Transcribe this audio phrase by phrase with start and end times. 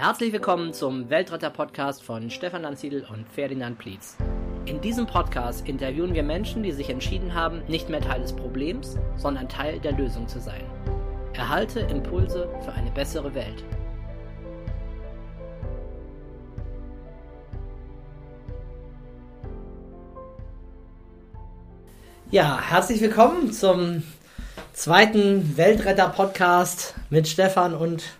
[0.00, 4.16] Herzlich willkommen zum Weltretter-Podcast von Stefan Lanziedl und Ferdinand Plietz.
[4.64, 8.96] In diesem Podcast interviewen wir Menschen, die sich entschieden haben, nicht mehr Teil des Problems,
[9.16, 10.62] sondern Teil der Lösung zu sein.
[11.32, 13.64] Erhalte Impulse für eine bessere Welt.
[22.30, 24.04] Ja, herzlich willkommen zum
[24.74, 28.17] zweiten Weltretter-Podcast mit Stefan und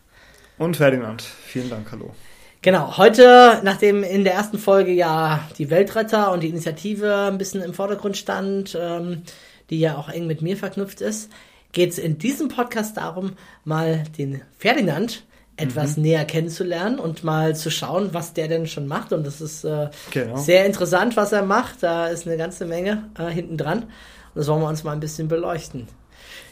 [0.59, 1.23] und Ferdinand.
[1.23, 2.13] Vielen Dank, hallo.
[2.61, 7.63] Genau, heute, nachdem in der ersten Folge ja die Weltretter und die Initiative ein bisschen
[7.63, 9.23] im Vordergrund stand, ähm,
[9.71, 11.31] die ja auch eng mit mir verknüpft ist,
[11.73, 13.35] geht es in diesem Podcast darum,
[13.65, 15.25] mal den Ferdinand
[15.57, 16.05] etwas mhm.
[16.05, 19.13] näher kennenzulernen und mal zu schauen, was der denn schon macht.
[19.13, 20.37] Und das ist äh, genau.
[20.37, 21.83] sehr interessant, was er macht.
[21.83, 23.83] Da ist eine ganze Menge äh, hinten dran.
[23.83, 23.91] Und
[24.35, 25.89] das wollen wir uns mal ein bisschen beleuchten.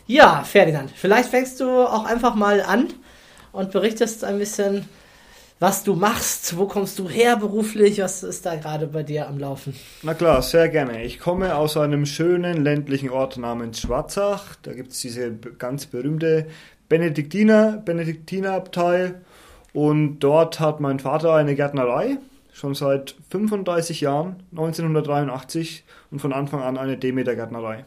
[0.07, 2.89] Ja, Ferdinand, vielleicht fängst du auch einfach mal an
[3.57, 4.87] und berichtest ein bisschen,
[5.59, 9.39] was du machst, wo kommst du her beruflich, was ist da gerade bei dir am
[9.39, 9.75] Laufen?
[10.03, 11.03] Na klar, sehr gerne.
[11.03, 14.57] Ich komme aus einem schönen ländlichen Ort namens Schwarzach.
[14.63, 16.47] Da gibt es diese ganz berühmte
[16.89, 19.15] Benediktiner, Benediktinerabtei
[19.73, 22.19] und dort hat mein Vater eine Gärtnerei,
[22.53, 27.85] schon seit 35 Jahren, 1983 und von Anfang an eine Demeter-Gärtnerei.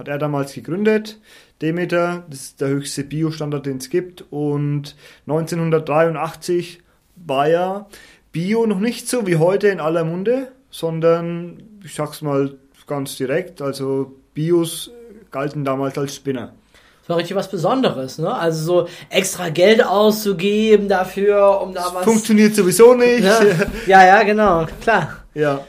[0.00, 1.18] Hat er damals gegründet.
[1.60, 4.24] Demeter, das ist der höchste Bio-Standard, den es gibt.
[4.30, 6.80] Und 1983
[7.16, 7.86] war ja
[8.32, 12.54] Bio noch nicht so wie heute in aller Munde, sondern ich sag's mal
[12.86, 14.90] ganz direkt, also Bios
[15.30, 16.54] galten damals als Spinner.
[17.02, 18.34] Das war richtig was Besonderes, ne?
[18.34, 22.04] Also so extra Geld auszugeben dafür, um da was.
[22.04, 23.22] Funktioniert sowieso nicht.
[23.22, 23.70] Ne?
[23.86, 25.24] Ja, ja, genau, klar.
[25.34, 25.60] Ja.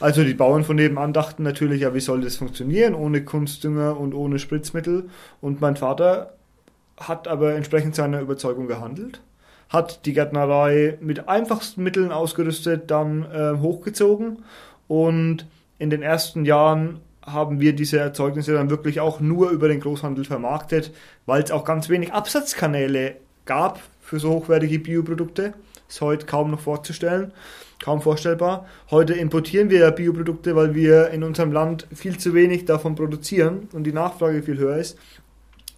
[0.00, 4.14] Also die Bauern von nebenan dachten natürlich, ja, wie soll das funktionieren ohne Kunstdünger und
[4.14, 5.10] ohne Spritzmittel?
[5.40, 6.34] Und mein Vater
[6.96, 9.20] hat aber entsprechend seiner Überzeugung gehandelt,
[9.68, 14.44] hat die Gärtnerei mit einfachsten Mitteln ausgerüstet, dann äh, hochgezogen
[14.86, 15.46] und
[15.78, 20.24] in den ersten Jahren haben wir diese Erzeugnisse dann wirklich auch nur über den Großhandel
[20.24, 20.92] vermarktet,
[21.26, 25.52] weil es auch ganz wenig Absatzkanäle gab für so hochwertige Bioprodukte.
[25.88, 27.32] Ist heute kaum noch vorzustellen
[27.82, 28.66] kaum vorstellbar.
[28.90, 33.68] Heute importieren wir ja Bioprodukte, weil wir in unserem Land viel zu wenig davon produzieren
[33.72, 34.98] und die Nachfrage viel höher ist.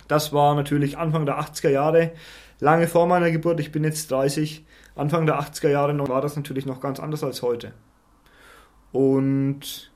[0.08, 2.12] Das war natürlich Anfang der 80er Jahre,
[2.58, 4.64] lange vor meiner Geburt, ich bin jetzt 30.
[4.96, 7.72] Anfang der 80er Jahre war das natürlich noch ganz anders als heute.
[8.92, 9.89] Und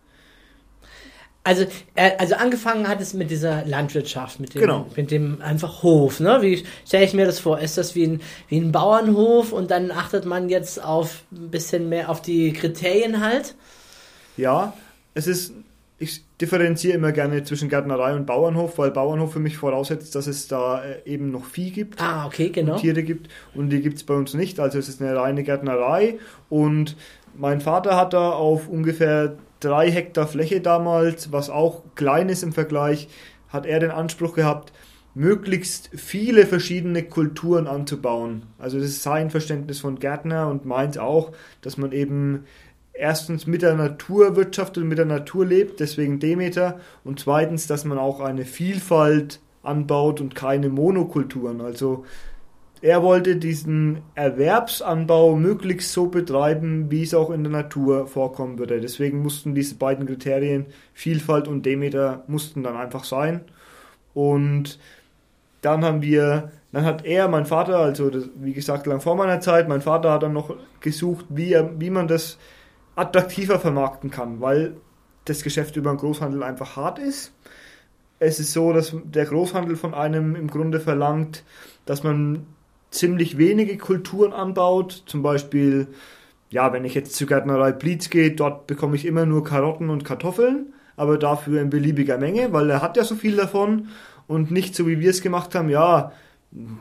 [1.44, 4.86] also, äh, also angefangen hat es mit dieser Landwirtschaft, mit dem, genau.
[4.96, 6.18] mit dem einfach Hof.
[6.18, 6.38] Ne?
[6.40, 7.60] Wie stelle ich mir das vor?
[7.60, 11.90] Ist das wie ein, wie ein Bauernhof und dann achtet man jetzt auf ein bisschen
[11.90, 13.54] mehr auf die Kriterien halt?
[14.38, 14.72] Ja,
[15.12, 15.52] es ist,
[15.98, 20.48] ich differenziere immer gerne zwischen Gärtnerei und Bauernhof, weil Bauernhof für mich voraussetzt, dass es
[20.48, 22.00] da äh, eben noch Vieh gibt.
[22.00, 22.72] Ah, okay, genau.
[22.72, 24.60] Und Tiere gibt und die gibt es bei uns nicht.
[24.60, 26.18] Also es ist eine reine Gärtnerei
[26.48, 26.96] und
[27.36, 32.52] mein Vater hat da auf ungefähr drei Hektar Fläche damals, was auch klein ist im
[32.52, 33.08] Vergleich,
[33.48, 34.72] hat er den Anspruch gehabt,
[35.14, 38.42] möglichst viele verschiedene Kulturen anzubauen.
[38.58, 41.32] Also das ist sein Verständnis von Gärtner und meins auch,
[41.62, 42.44] dass man eben
[42.92, 47.84] erstens mit der Natur wirtschaftet und mit der Natur lebt, deswegen Demeter, und zweitens, dass
[47.84, 51.60] man auch eine Vielfalt anbaut und keine Monokulturen.
[51.60, 52.04] Also
[52.84, 58.78] er wollte diesen Erwerbsanbau möglichst so betreiben, wie es auch in der Natur vorkommen würde.
[58.78, 63.40] Deswegen mussten diese beiden Kriterien, Vielfalt und Demeter, mussten dann einfach sein.
[64.12, 64.78] Und
[65.62, 69.40] dann haben wir, dann hat er, mein Vater, also das, wie gesagt, lang vor meiner
[69.40, 72.36] Zeit, mein Vater hat dann noch gesucht, wie, er, wie man das
[72.96, 74.76] attraktiver vermarkten kann, weil
[75.24, 77.32] das Geschäft über den Großhandel einfach hart ist.
[78.18, 81.44] Es ist so, dass der Großhandel von einem im Grunde verlangt,
[81.86, 82.46] dass man
[82.94, 85.02] ziemlich wenige Kulturen anbaut.
[85.06, 85.88] Zum Beispiel,
[86.50, 90.04] ja, wenn ich jetzt zur Gärtnerei Blitz gehe, dort bekomme ich immer nur Karotten und
[90.04, 93.88] Kartoffeln, aber dafür in beliebiger Menge, weil er hat ja so viel davon
[94.26, 96.12] und nicht so wie wir es gemacht haben, ja,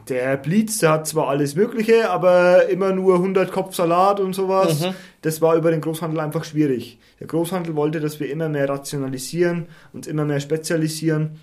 [0.08, 4.82] der Blitz, der hat zwar alles Mögliche, aber immer nur 100 Kopf Salat und sowas.
[4.82, 4.94] Mhm.
[5.24, 7.00] Das war über den Großhandel einfach schwierig.
[7.20, 11.40] Der Großhandel wollte, dass wir immer mehr rationalisieren, uns immer mehr spezialisieren.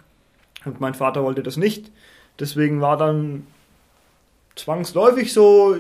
[0.65, 1.91] Und mein Vater wollte das nicht.
[2.39, 3.47] Deswegen war dann
[4.61, 5.77] zwangsläufig so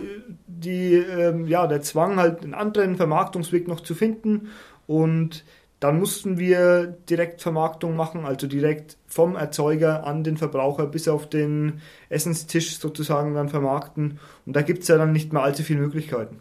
[0.46, 4.48] die, ähm, ja, der Zwang, halt einen anderen Vermarktungsweg noch zu finden.
[4.86, 5.44] Und
[5.80, 11.80] dann mussten wir Direktvermarktung machen, also direkt vom Erzeuger an den Verbraucher bis auf den
[12.10, 14.18] Essenstisch sozusagen dann vermarkten.
[14.44, 16.40] Und da gibt es ja dann nicht mehr allzu viele Möglichkeiten.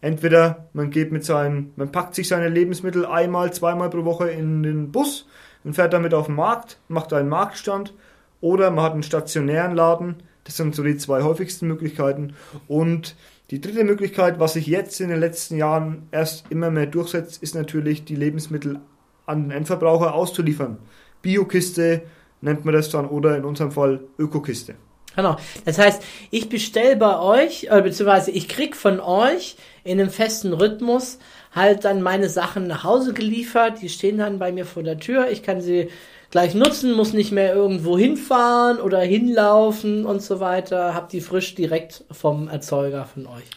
[0.00, 4.64] Entweder man geht mit seinen, man packt sich seine Lebensmittel einmal, zweimal pro Woche in
[4.64, 5.28] den Bus
[5.62, 7.94] und fährt damit auf den Markt, macht einen Marktstand,
[8.40, 12.34] oder man hat einen stationären Laden, Das sind so die zwei häufigsten Möglichkeiten.
[12.68, 13.16] Und
[13.50, 17.54] die dritte Möglichkeit, was sich jetzt in den letzten Jahren erst immer mehr durchsetzt, ist
[17.54, 18.80] natürlich, die Lebensmittel
[19.26, 20.78] an den Endverbraucher auszuliefern.
[21.20, 22.02] Biokiste
[22.40, 24.74] nennt man das dann oder in unserem Fall Ökokiste.
[25.14, 25.36] Genau.
[25.64, 30.52] Das heißt, ich bestelle bei euch, äh, beziehungsweise ich krieg von euch in einem festen
[30.52, 31.18] Rhythmus
[31.54, 33.82] halt dann meine Sachen nach Hause geliefert.
[33.82, 35.30] Die stehen dann bei mir vor der Tür.
[35.30, 35.90] Ich kann sie
[36.32, 40.94] gleich nutzen, muss nicht mehr irgendwo hinfahren oder hinlaufen und so weiter.
[40.94, 43.50] Hab die frisch direkt vom Erzeuger von euch.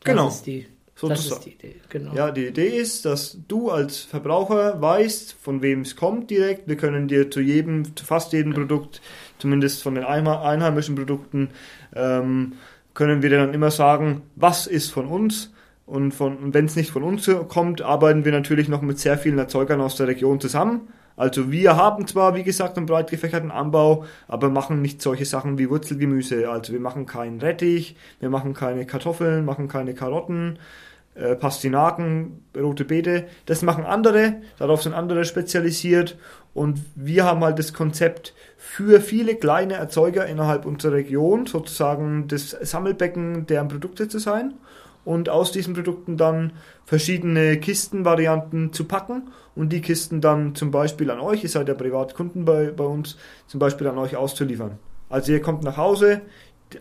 [0.00, 0.28] Das genau.
[0.28, 0.66] Ist die,
[1.02, 2.14] das ist die Idee, genau.
[2.14, 6.68] Ja, die Idee ist, dass du als Verbraucher weißt, von wem es kommt direkt.
[6.68, 9.02] Wir können dir zu jedem, zu fast jedem Produkt,
[9.38, 11.50] zumindest von den einheimischen Produkten,
[11.94, 12.52] ähm,
[12.94, 15.52] können wir dir dann immer sagen, was ist von uns.
[15.84, 19.36] Und, und wenn es nicht von uns kommt, arbeiten wir natürlich noch mit sehr vielen
[19.36, 24.04] Erzeugern aus der Region zusammen also wir haben zwar, wie gesagt, einen breit gefächerten Anbau,
[24.26, 26.50] aber machen nicht solche Sachen wie Wurzelgemüse.
[26.50, 30.58] Also wir machen keinen Rettich, wir machen keine Kartoffeln, machen keine Karotten,
[31.14, 33.26] äh, Pastinaken, rote Beete.
[33.46, 36.18] Das machen andere, darauf sind andere spezialisiert
[36.52, 42.50] und wir haben halt das Konzept für viele kleine Erzeuger innerhalb unserer Region, sozusagen das
[42.50, 44.54] Sammelbecken deren Produkte zu sein
[45.04, 46.52] und aus diesen Produkten dann
[46.84, 51.74] verschiedene Kistenvarianten zu packen und die Kisten dann zum Beispiel an euch, ihr seid ja
[51.74, 53.16] Privatkunden bei, bei uns,
[53.46, 54.78] zum Beispiel an euch auszuliefern.
[55.08, 56.22] Also ihr kommt nach Hause,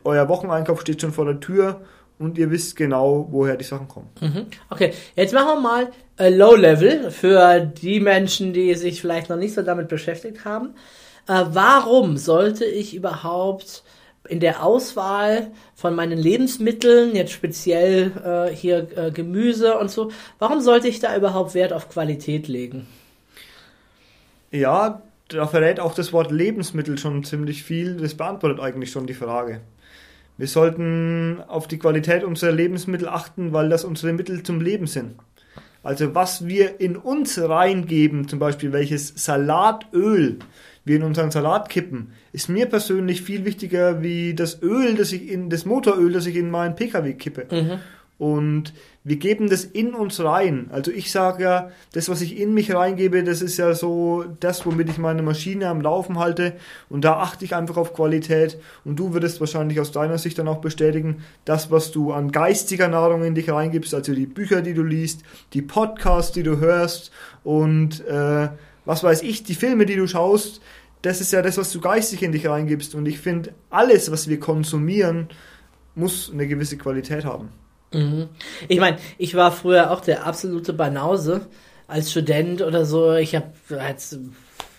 [0.04, 1.82] euer Wocheneinkauf steht schon vor der Tür
[2.20, 4.10] und ihr wisst genau, woher die Sachen kommen.
[4.22, 4.46] Mhm.
[4.70, 9.38] Okay, jetzt machen wir mal äh, Low Level für die Menschen, die sich vielleicht noch
[9.38, 10.76] nicht so damit beschäftigt haben.
[11.28, 13.84] Äh, warum sollte ich überhaupt
[14.28, 20.62] in der Auswahl von meinen Lebensmitteln, jetzt speziell äh, hier äh, Gemüse und so, warum
[20.62, 22.88] sollte ich da überhaupt Wert auf Qualität legen?
[24.52, 27.98] Ja, da verrät auch das Wort Lebensmittel schon ziemlich viel.
[27.98, 29.62] Das beantwortet eigentlich schon die Frage.
[30.38, 35.16] Wir sollten auf die Qualität unserer Lebensmittel achten, weil das unsere Mittel zum Leben sind.
[35.84, 40.40] Also was wir in uns reingeben, zum Beispiel welches Salatöl
[40.86, 45.30] wir in unseren Salat kippen, ist mir persönlich viel wichtiger wie das Öl, das ich
[45.30, 47.46] in das Motoröl, das ich in meinen PKW kippe.
[47.50, 47.80] Mhm.
[48.18, 50.70] Und wir geben das in uns rein.
[50.72, 54.66] Also ich sage ja, das, was ich in mich reingebe, das ist ja so das,
[54.66, 56.54] womit ich meine Maschine am Laufen halte.
[56.90, 58.58] Und da achte ich einfach auf Qualität.
[58.86, 62.88] Und du würdest wahrscheinlich aus deiner Sicht dann auch bestätigen, das, was du an geistiger
[62.88, 67.12] Nahrung in dich reingibst, also die Bücher, die du liest, die Podcasts, die du hörst
[67.44, 68.50] und äh,
[68.86, 70.62] was weiß ich, die Filme, die du schaust,
[71.04, 72.96] das ist ja das, was du geistig in dich reingibst.
[72.96, 75.28] Und ich finde, alles, was wir konsumieren,
[75.96, 77.50] muss eine gewisse Qualität haben.
[77.94, 78.30] Mhm.
[78.68, 81.48] Ich meine, ich war früher auch der absolute Banause
[81.88, 83.14] als Student oder so.
[83.14, 83.52] Ich habe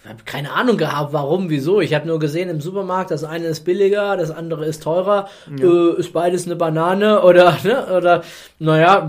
[0.09, 1.81] habe keine Ahnung gehabt, warum, wieso.
[1.81, 5.29] Ich habe nur gesehen im Supermarkt, das eine ist billiger, das andere ist teurer,
[5.59, 5.65] ja.
[5.65, 8.23] äh, ist beides eine Banane oder, ne, oder,
[8.59, 9.09] naja,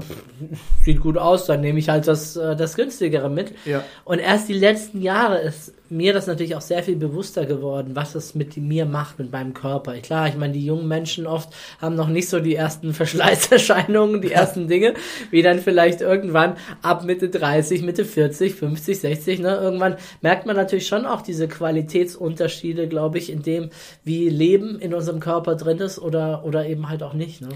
[0.83, 3.53] sieht gut aus, dann nehme ich halt das, äh, das günstigere mit.
[3.65, 3.83] Ja.
[4.05, 8.15] Und erst die letzten Jahre ist mir das natürlich auch sehr viel bewusster geworden, was
[8.15, 9.93] es mit mir macht, mit meinem Körper.
[9.99, 14.31] Klar, ich meine, die jungen Menschen oft haben noch nicht so die ersten Verschleißerscheinungen, die
[14.31, 14.93] ersten Dinge,
[15.31, 20.55] wie dann vielleicht irgendwann ab Mitte 30, Mitte 40, 50, 60, ne, irgendwann merkt man
[20.55, 23.69] natürlich schon auch diese Qualitätsunterschiede, glaube ich, in dem,
[24.03, 27.49] wie Leben in unserem Körper drin ist oder, oder eben halt auch nicht, ne?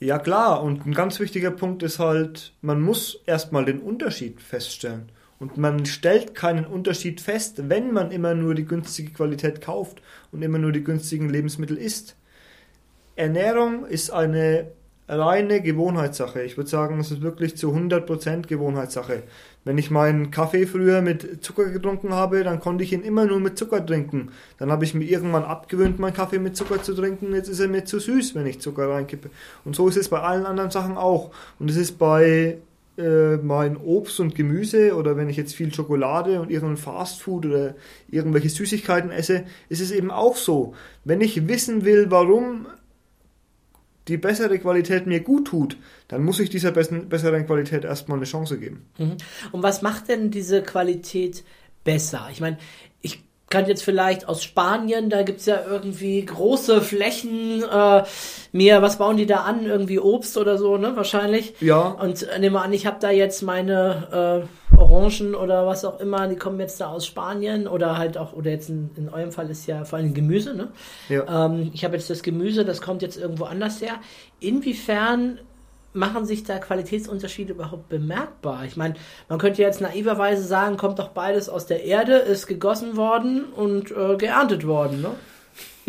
[0.00, 5.10] Ja klar, und ein ganz wichtiger Punkt ist halt, man muss erstmal den Unterschied feststellen.
[5.38, 10.02] Und man stellt keinen Unterschied fest, wenn man immer nur die günstige Qualität kauft
[10.32, 12.16] und immer nur die günstigen Lebensmittel isst.
[13.14, 14.72] Ernährung ist eine
[15.08, 16.42] reine Gewohnheitssache.
[16.42, 19.22] Ich würde sagen, es ist wirklich zu 100% Gewohnheitssache.
[19.64, 23.40] Wenn ich meinen Kaffee früher mit Zucker getrunken habe, dann konnte ich ihn immer nur
[23.40, 24.30] mit Zucker trinken.
[24.58, 27.34] Dann habe ich mir irgendwann abgewöhnt, meinen Kaffee mit Zucker zu trinken.
[27.34, 29.30] Jetzt ist er mir zu süß, wenn ich Zucker reinkippe.
[29.64, 31.30] Und so ist es bei allen anderen Sachen auch.
[31.58, 32.58] Und es ist bei
[32.98, 37.76] äh, mein Obst und Gemüse oder wenn ich jetzt viel Schokolade und irgendein Fastfood oder
[38.10, 40.74] irgendwelche Süßigkeiten esse, ist es eben auch so.
[41.04, 42.66] Wenn ich wissen will, warum
[44.08, 45.76] die bessere Qualität mir gut tut,
[46.08, 48.86] dann muss ich dieser besseren Qualität erstmal eine Chance geben.
[48.98, 49.16] Mhm.
[49.52, 51.44] Und was macht denn diese Qualität
[51.84, 52.28] besser?
[52.32, 52.58] Ich meine,
[53.50, 58.02] kann jetzt vielleicht aus Spanien, da gibt's ja irgendwie große Flächen, äh,
[58.52, 59.64] mir, was bauen die da an?
[59.64, 60.96] Irgendwie Obst oder so, ne?
[60.96, 61.54] Wahrscheinlich.
[61.60, 61.88] Ja.
[61.88, 66.28] Und äh, nehme an, ich habe da jetzt meine äh, Orangen oder was auch immer,
[66.28, 69.50] die kommen jetzt da aus Spanien oder halt auch, oder jetzt in, in eurem Fall
[69.50, 70.68] ist ja vor allem Gemüse, ne?
[71.08, 71.46] Ja.
[71.46, 73.94] Ähm, ich habe jetzt das Gemüse, das kommt jetzt irgendwo anders her.
[74.40, 75.40] Inwiefern
[75.92, 78.64] machen sich da Qualitätsunterschiede überhaupt bemerkbar?
[78.66, 78.94] Ich meine,
[79.28, 83.90] man könnte jetzt naiverweise sagen, kommt doch beides aus der Erde, ist gegossen worden und
[83.90, 85.10] äh, geerntet worden, ne?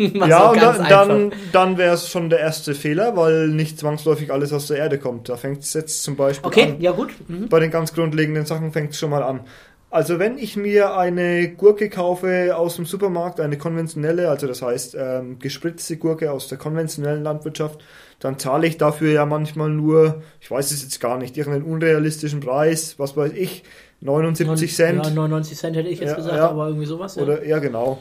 [0.00, 4.50] ja, und dann, dann, dann wäre es schon der erste Fehler, weil nicht zwangsläufig alles
[4.50, 5.28] aus der Erde kommt.
[5.28, 6.68] Da fängt es jetzt zum Beispiel okay, an.
[6.70, 7.10] Okay, ja gut.
[7.28, 7.50] Mhm.
[7.50, 9.40] Bei den ganz grundlegenden Sachen fängt es schon mal an.
[9.90, 14.96] Also wenn ich mir eine Gurke kaufe aus dem Supermarkt, eine konventionelle, also das heißt
[14.98, 17.80] ähm, gespritzte Gurke aus der konventionellen Landwirtschaft,
[18.20, 22.40] dann zahle ich dafür ja manchmal nur, ich weiß es jetzt gar nicht, irgendeinen unrealistischen
[22.40, 23.64] Preis, was weiß ich,
[24.02, 25.04] 79 Cent.
[25.04, 26.48] Ja, 99 Cent hätte ich jetzt ja, gesagt, ja.
[26.50, 27.16] aber irgendwie sowas.
[27.16, 27.22] Ja.
[27.22, 27.98] Oder ja, genau.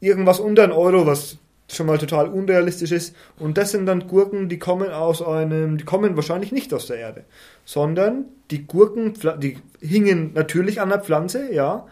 [0.00, 1.38] Irgendwas unter ein Euro, was
[1.70, 3.16] schon mal total unrealistisch ist.
[3.38, 6.98] Und das sind dann Gurken, die kommen aus einem, die kommen wahrscheinlich nicht aus der
[6.98, 7.24] Erde,
[7.64, 11.86] sondern die Gurken, die hingen natürlich an der Pflanze, ja.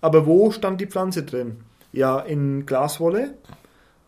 [0.00, 1.58] Aber wo stand die Pflanze drin?
[1.92, 3.34] Ja, in Glaswolle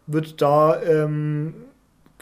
[0.06, 1.54] wird da ähm,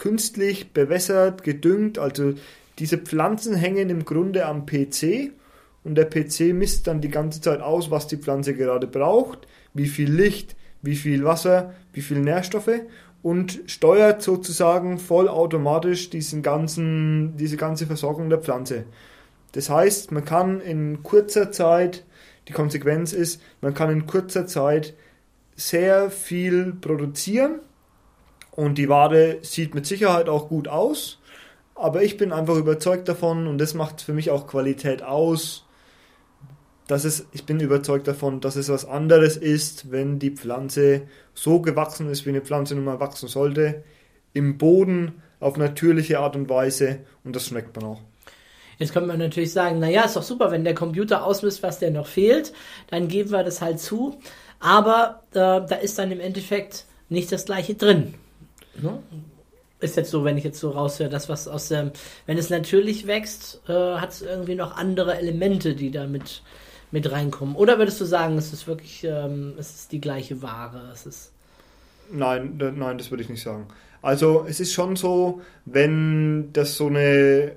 [0.01, 1.99] künstlich bewässert, gedüngt.
[1.99, 2.35] Also
[2.79, 5.31] diese Pflanzen hängen im Grunde am PC
[5.85, 9.87] und der PC misst dann die ganze Zeit aus, was die Pflanze gerade braucht, wie
[9.87, 12.81] viel Licht, wie viel Wasser, wie viel Nährstoffe
[13.23, 18.85] und steuert sozusagen vollautomatisch diesen ganzen, diese ganze Versorgung der Pflanze.
[19.53, 22.05] Das heißt, man kann in kurzer Zeit,
[22.49, 24.95] die Konsequenz ist, man kann in kurzer Zeit
[25.57, 27.61] sehr viel produzieren
[28.53, 31.19] und die Ware sieht mit Sicherheit auch gut aus.
[31.75, 35.65] Aber ich bin einfach überzeugt davon und das macht für mich auch Qualität aus,
[36.87, 41.03] dass es, ich bin überzeugt davon, dass es was anderes ist, wenn die Pflanze
[41.35, 43.85] so gewachsen ist, wie eine Pflanze nun mal wachsen sollte,
[44.33, 48.01] im Boden auf natürliche Art und Weise und das schmeckt man auch.
[48.79, 51.91] Jetzt könnte man natürlich sagen, naja, ist doch super, wenn der Computer ausmisst, was der
[51.91, 52.53] noch fehlt,
[52.89, 54.19] dann geben wir das halt zu.
[54.59, 58.15] Aber äh, da ist dann im Endeffekt nicht das gleiche drin.
[58.77, 59.03] Ne?
[59.81, 61.91] Ist jetzt so, wenn ich jetzt so raushöre, das, was aus dem,
[62.27, 66.43] wenn es natürlich wächst, äh, hat es irgendwie noch andere Elemente, die damit
[66.91, 67.57] mit reinkommen?
[67.57, 70.91] Oder würdest du sagen, es ist wirklich, ähm, es ist die gleiche Ware?
[70.93, 71.33] Es ist
[72.11, 73.67] nein, nein, das würde ich nicht sagen.
[74.03, 77.53] Also es ist schon so, wenn das so eine,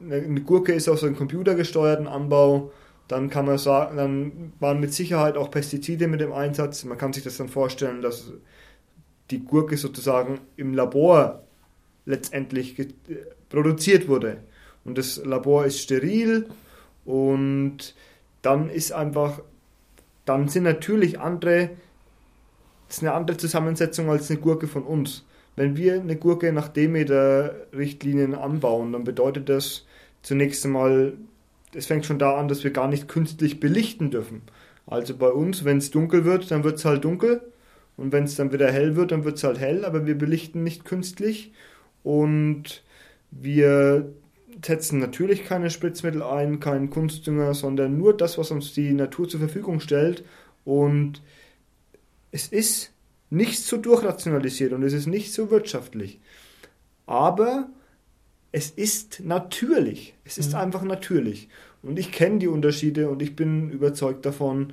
[0.00, 2.72] eine Gurke ist aus einem computergesteuerten Anbau,
[3.08, 6.84] dann kann man sagen, dann waren mit Sicherheit auch Pestizide mit dem Einsatz.
[6.84, 8.32] Man kann sich das dann vorstellen, dass
[9.30, 11.42] die Gurke sozusagen im Labor
[12.06, 12.76] letztendlich
[13.48, 14.38] produziert wurde.
[14.84, 16.46] Und das Labor ist steril,
[17.04, 17.94] und
[18.42, 19.40] dann ist einfach,
[20.24, 21.70] dann sind natürlich andere,
[22.88, 25.24] ist eine andere Zusammensetzung als eine Gurke von uns.
[25.56, 29.86] Wenn wir eine Gurke nach Demeter-Richtlinien anbauen, dann bedeutet das
[30.22, 31.14] zunächst einmal,
[31.74, 34.42] es fängt schon da an, dass wir gar nicht künstlich belichten dürfen.
[34.86, 37.40] Also bei uns, wenn es dunkel wird, dann wird es halt dunkel.
[37.96, 40.64] Und wenn es dann wieder hell wird, dann wird es halt hell, aber wir belichten
[40.64, 41.52] nicht künstlich.
[42.02, 42.82] Und
[43.30, 44.12] wir
[44.64, 49.40] setzen natürlich keine Spritzmittel ein, keinen Kunstdünger, sondern nur das, was uns die Natur zur
[49.40, 50.24] Verfügung stellt.
[50.64, 51.22] Und
[52.30, 52.92] es ist
[53.30, 56.20] nicht so durchrationalisiert und es ist nicht so wirtschaftlich.
[57.06, 57.68] Aber
[58.52, 60.14] es ist natürlich.
[60.24, 60.58] Es ist mhm.
[60.58, 61.48] einfach natürlich.
[61.82, 64.72] Und ich kenne die Unterschiede und ich bin überzeugt davon,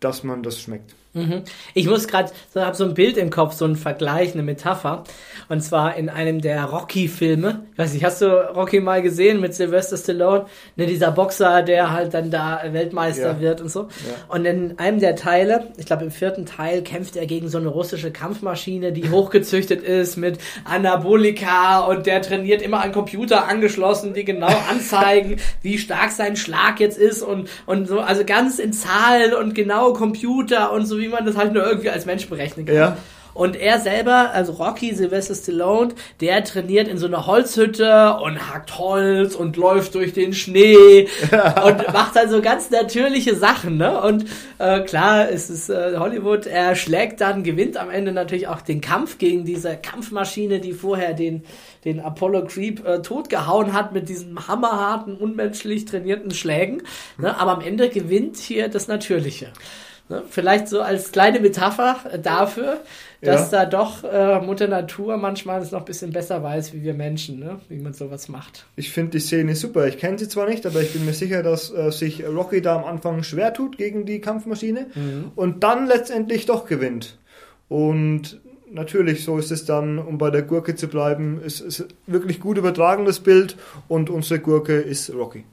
[0.00, 0.94] dass man das schmeckt.
[1.12, 1.42] Mhm.
[1.74, 5.04] Ich muss gerade, so habe so ein Bild im Kopf, so ein Vergleich, eine Metapher.
[5.48, 7.64] Und zwar in einem der Rocky-Filme.
[7.72, 10.46] Ich weiß nicht, hast du Rocky mal gesehen mit Sylvester Stallone?
[10.76, 13.40] Ne, dieser Boxer, der halt dann da Weltmeister ja.
[13.40, 13.80] wird und so.
[13.80, 13.88] Ja.
[14.28, 17.68] Und in einem der Teile, ich glaube im vierten Teil, kämpft er gegen so eine
[17.68, 24.24] russische Kampfmaschine, die hochgezüchtet ist mit Anabolika und der trainiert immer an Computer angeschlossen, die
[24.24, 29.34] genau anzeigen, wie stark sein Schlag jetzt ist und, und so, also ganz in Zahlen
[29.34, 32.74] und genau Computer und so wie man das halt nur irgendwie als Mensch berechnen kann.
[32.74, 32.96] Ja.
[33.34, 38.78] Und er selber, also Rocky Sylvester Stallone, der trainiert in so einer Holzhütte und hackt
[38.78, 41.08] Holz und läuft durch den Schnee
[41.64, 44.00] und macht halt so ganz natürliche Sachen, ne?
[44.00, 44.26] Und
[44.58, 48.80] äh, klar, es ist äh, Hollywood, er schlägt dann, gewinnt am Ende natürlich auch den
[48.80, 51.44] Kampf gegen diese Kampfmaschine, die vorher den,
[51.84, 56.82] den Apollo Creep äh, totgehauen hat mit diesen hammerharten, unmenschlich trainierten Schlägen.
[57.16, 57.38] Ne?
[57.38, 59.52] Aber am Ende gewinnt hier das Natürliche.
[60.10, 60.24] Ne?
[60.28, 62.80] Vielleicht so als kleine Metapher dafür,
[63.22, 63.64] dass ja.
[63.64, 67.38] da doch äh, Mutter Natur manchmal es noch ein bisschen besser weiß, wie wir Menschen,
[67.38, 67.60] ne?
[67.68, 68.66] wie man sowas macht.
[68.74, 69.86] Ich finde die Szene super.
[69.86, 72.76] Ich kenne sie zwar nicht, aber ich bin mir sicher, dass äh, sich Rocky da
[72.76, 75.30] am Anfang schwer tut gegen die Kampfmaschine mhm.
[75.36, 77.16] und dann letztendlich doch gewinnt.
[77.68, 82.40] Und natürlich, so ist es dann, um bei der Gurke zu bleiben, ist es wirklich
[82.40, 85.44] gut übertragen, das Bild, und unsere Gurke ist Rocky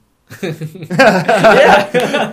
[0.98, 1.88] ja.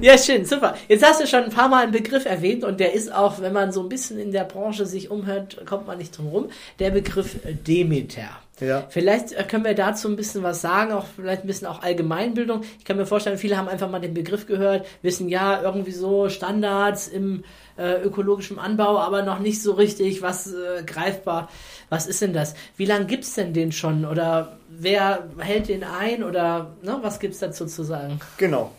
[0.00, 0.74] ja, schön, super.
[0.88, 3.52] Jetzt hast du schon ein paar Mal einen Begriff erwähnt und der ist auch, wenn
[3.52, 6.50] man so ein bisschen in der Branche sich umhört, kommt man nicht drum rum.
[6.78, 7.36] Der Begriff
[7.66, 8.28] Demeter.
[8.60, 8.86] Ja.
[8.88, 12.62] Vielleicht äh, können wir dazu ein bisschen was sagen, auch vielleicht ein bisschen auch Allgemeinbildung.
[12.78, 16.28] Ich kann mir vorstellen, viele haben einfach mal den Begriff gehört, wissen ja irgendwie so
[16.28, 17.44] Standards im
[17.76, 21.48] äh, ökologischen Anbau, aber noch nicht so richtig was äh, greifbar.
[21.88, 22.54] Was ist denn das?
[22.76, 24.04] Wie lange gibt es denn den schon?
[24.04, 26.22] Oder wer hält den ein?
[26.22, 28.20] Oder ne, was gibt es dazu zu sagen?
[28.36, 28.72] Genau.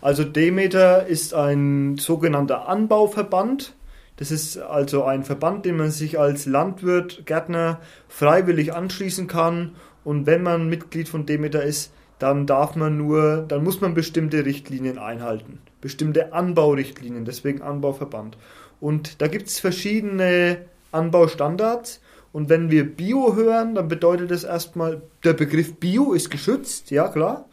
[0.00, 3.72] Also Demeter ist ein sogenannter Anbauverband.
[4.16, 9.76] Das ist also ein Verband, den man sich als Landwirt, Gärtner freiwillig anschließen kann.
[10.04, 14.44] Und wenn man Mitglied von Demeter ist, dann darf man nur, dann muss man bestimmte
[14.46, 15.58] Richtlinien einhalten.
[15.80, 18.38] Bestimmte Anbaurichtlinien, deswegen Anbauverband.
[18.80, 22.00] Und da gibt es verschiedene Anbaustandards.
[22.32, 27.08] Und wenn wir Bio hören, dann bedeutet das erstmal, der Begriff Bio ist geschützt, ja
[27.08, 27.46] klar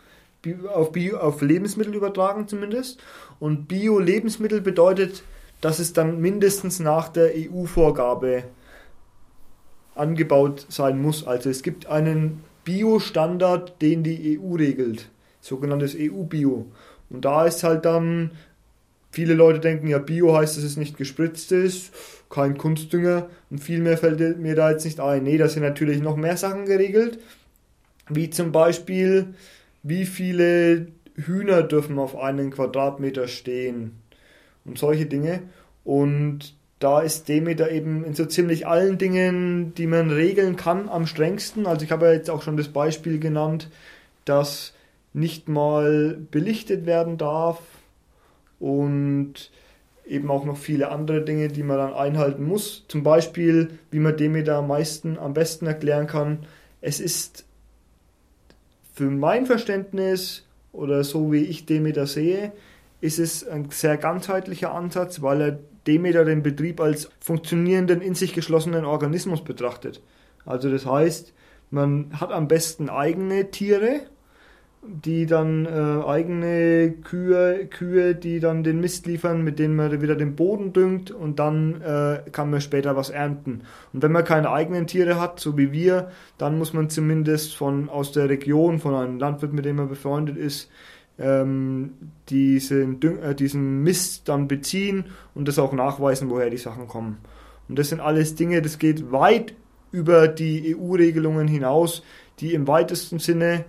[0.74, 3.02] auf, Bio, auf Lebensmittel übertragen zumindest.
[3.40, 5.24] Und Bio-Lebensmittel bedeutet,
[5.64, 8.44] dass es dann mindestens nach der EU-Vorgabe
[9.96, 11.26] angebaut sein muss.
[11.26, 16.66] Also es gibt einen Bio-Standard, den die EU regelt, sogenanntes EU-Bio.
[17.10, 18.32] Und da ist halt dann,
[19.10, 21.94] viele Leute denken ja, Bio heißt, dass es nicht gespritzt ist,
[22.30, 25.24] kein Kunstdünger und viel mehr fällt mir da jetzt nicht ein.
[25.24, 27.20] Nee, da sind natürlich noch mehr Sachen geregelt,
[28.10, 29.34] wie zum Beispiel
[29.82, 34.03] wie viele Hühner dürfen auf einen Quadratmeter stehen
[34.66, 35.42] und solche Dinge.
[35.84, 41.08] Und da ist Demeter eben in so ziemlich allen Dingen, die man regeln kann, am
[41.08, 41.66] strengsten.
[41.66, 43.70] Also ich habe ja jetzt auch schon das Beispiel genannt,
[44.26, 44.74] dass
[45.14, 47.60] nicht mal belichtet werden darf
[48.60, 49.52] und
[50.06, 52.86] eben auch noch viele andere Dinge, die man dann einhalten muss.
[52.88, 56.40] Zum Beispiel, wie man Demeter am meisten, am besten erklären kann,
[56.82, 57.46] es ist
[58.94, 62.52] für mein Verständnis oder so wie ich Demeter sehe,
[63.04, 68.34] ist es ein sehr ganzheitlicher Ansatz, weil er Demeter den Betrieb als funktionierenden, in sich
[68.34, 70.02] geschlossenen Organismus betrachtet.
[70.46, 71.34] Also das heißt,
[71.70, 74.04] man hat am besten eigene Tiere,
[74.84, 80.16] die dann äh, eigene Kühe, Kühe, die dann den Mist liefern, mit denen man wieder
[80.16, 83.64] den Boden düngt und dann äh, kann man später was ernten.
[83.92, 87.90] Und wenn man keine eigenen Tiere hat, so wie wir, dann muss man zumindest von
[87.90, 90.70] aus der Region, von einem Landwirt, mit dem man befreundet ist,
[91.20, 91.94] ähm,
[92.30, 97.18] diesen, äh, diesen Mist dann beziehen und das auch nachweisen, woher die Sachen kommen.
[97.70, 99.54] Und das sind alles Dinge, das geht weit
[99.92, 102.04] über die EU-Regelungen hinaus,
[102.40, 103.66] die im weitesten Sinne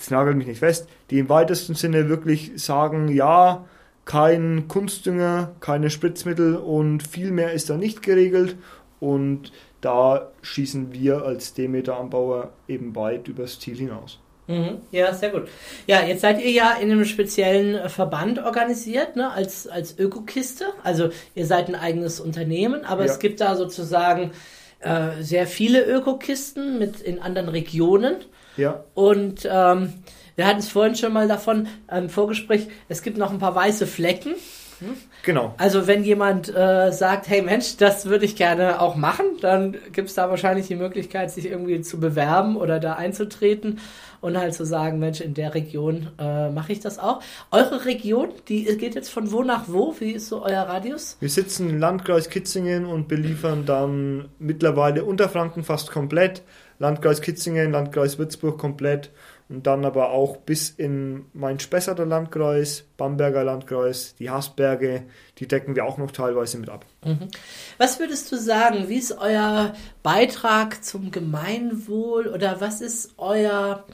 [0.00, 3.66] jetzt nagelt mich nicht fest, die im weitesten Sinne wirklich sagen, ja,
[4.06, 8.56] kein Kunstdünger, keine Spritzmittel und viel mehr ist da nicht geregelt
[8.98, 14.20] und da schießen wir als Demeter-Anbauer eben weit übers Ziel hinaus.
[14.50, 14.80] Mhm.
[14.90, 15.48] Ja, sehr gut.
[15.86, 20.66] Ja, jetzt seid ihr ja in einem speziellen Verband organisiert, ne, als, als Ökokiste.
[20.82, 23.12] Also ihr seid ein eigenes Unternehmen, aber ja.
[23.12, 24.32] es gibt da sozusagen
[24.80, 28.16] äh, sehr viele Ökokisten mit in anderen Regionen.
[28.56, 28.84] Ja.
[28.94, 29.92] Und ähm,
[30.34, 33.86] wir hatten es vorhin schon mal davon im Vorgespräch, es gibt noch ein paar weiße
[33.86, 34.34] Flecken.
[34.80, 34.96] Hm?
[35.22, 35.54] Genau.
[35.58, 40.08] Also wenn jemand äh, sagt, hey Mensch, das würde ich gerne auch machen, dann gibt
[40.08, 43.78] es da wahrscheinlich die Möglichkeit, sich irgendwie zu bewerben oder da einzutreten
[44.20, 47.22] und halt zu sagen, Mensch, in der Region äh, mache ich das auch.
[47.50, 49.94] Eure Region, die geht jetzt von wo nach wo?
[49.98, 51.16] Wie ist so euer Radius?
[51.20, 56.42] Wir sitzen im Landkreis Kitzingen und beliefern dann mittlerweile Unterfranken fast komplett,
[56.78, 59.10] Landkreis Kitzingen, Landkreis Würzburg komplett
[59.50, 65.02] und dann aber auch bis in Main-Spessarter Landkreis, Bamberger Landkreis, die Haßberge,
[65.38, 66.86] die decken wir auch noch teilweise mit ab.
[67.04, 67.28] Mhm.
[67.76, 73.84] Was würdest du sagen, wie ist euer Beitrag zum Gemeinwohl oder was ist euer,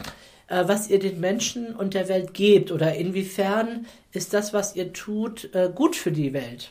[0.48, 4.92] äh, was ihr den Menschen und der Welt gebt oder inwiefern ist das, was ihr
[4.92, 6.70] tut, äh, gut für die Welt?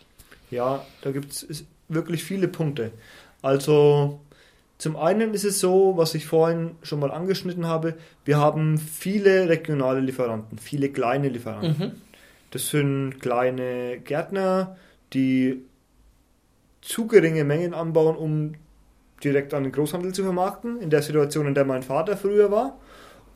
[0.51, 2.91] Ja, da gibt es wirklich viele Punkte.
[3.41, 4.19] Also
[4.77, 9.47] zum einen ist es so, was ich vorhin schon mal angeschnitten habe, wir haben viele
[9.47, 11.87] regionale Lieferanten, viele kleine Lieferanten.
[11.87, 11.91] Mhm.
[12.51, 14.77] Das sind kleine Gärtner,
[15.13, 15.61] die
[16.81, 18.55] zu geringe Mengen anbauen, um
[19.23, 22.77] direkt an den Großhandel zu vermarkten, in der Situation, in der mein Vater früher war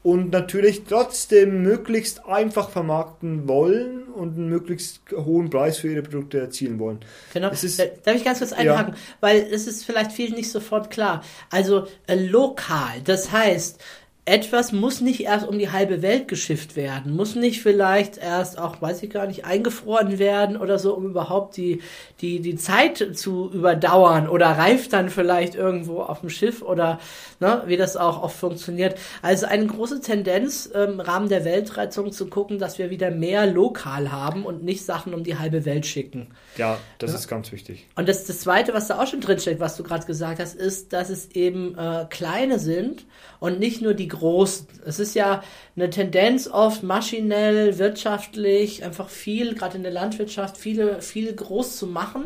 [0.01, 6.39] und natürlich trotzdem möglichst einfach vermarkten wollen und einen möglichst hohen Preis für ihre Produkte
[6.39, 6.99] erzielen wollen.
[7.33, 7.49] Genau.
[7.49, 8.93] Ist, Darf ich ganz kurz einhaken?
[8.93, 8.99] Ja.
[9.19, 11.23] Weil es ist vielleicht vielen nicht sofort klar.
[11.49, 13.81] Also äh, lokal, das heißt,
[14.29, 18.79] etwas muss nicht erst um die halbe Welt geschifft werden, muss nicht vielleicht erst auch,
[18.79, 21.81] weiß ich gar nicht, eingefroren werden oder so, um überhaupt die,
[22.21, 26.99] die, die Zeit zu überdauern oder reift dann vielleicht irgendwo auf dem Schiff oder
[27.39, 28.99] ne, wie das auch oft funktioniert.
[29.23, 34.11] Also eine große Tendenz im Rahmen der Weltrettung zu gucken, dass wir wieder mehr lokal
[34.11, 36.27] haben und nicht Sachen um die halbe Welt schicken.
[36.55, 37.17] Ja, das ja.
[37.17, 37.87] ist ganz wichtig.
[37.95, 40.93] Und das, das Zweite, was da auch schon drinsteckt, was du gerade gesagt hast, ist,
[40.93, 43.05] dass es eben äh, kleine sind
[43.39, 44.67] und nicht nur die großen.
[44.85, 45.43] Es ist ja
[45.75, 51.87] eine Tendenz oft maschinell, wirtschaftlich, einfach viel, gerade in der Landwirtschaft, viele, viel groß zu
[51.87, 52.25] machen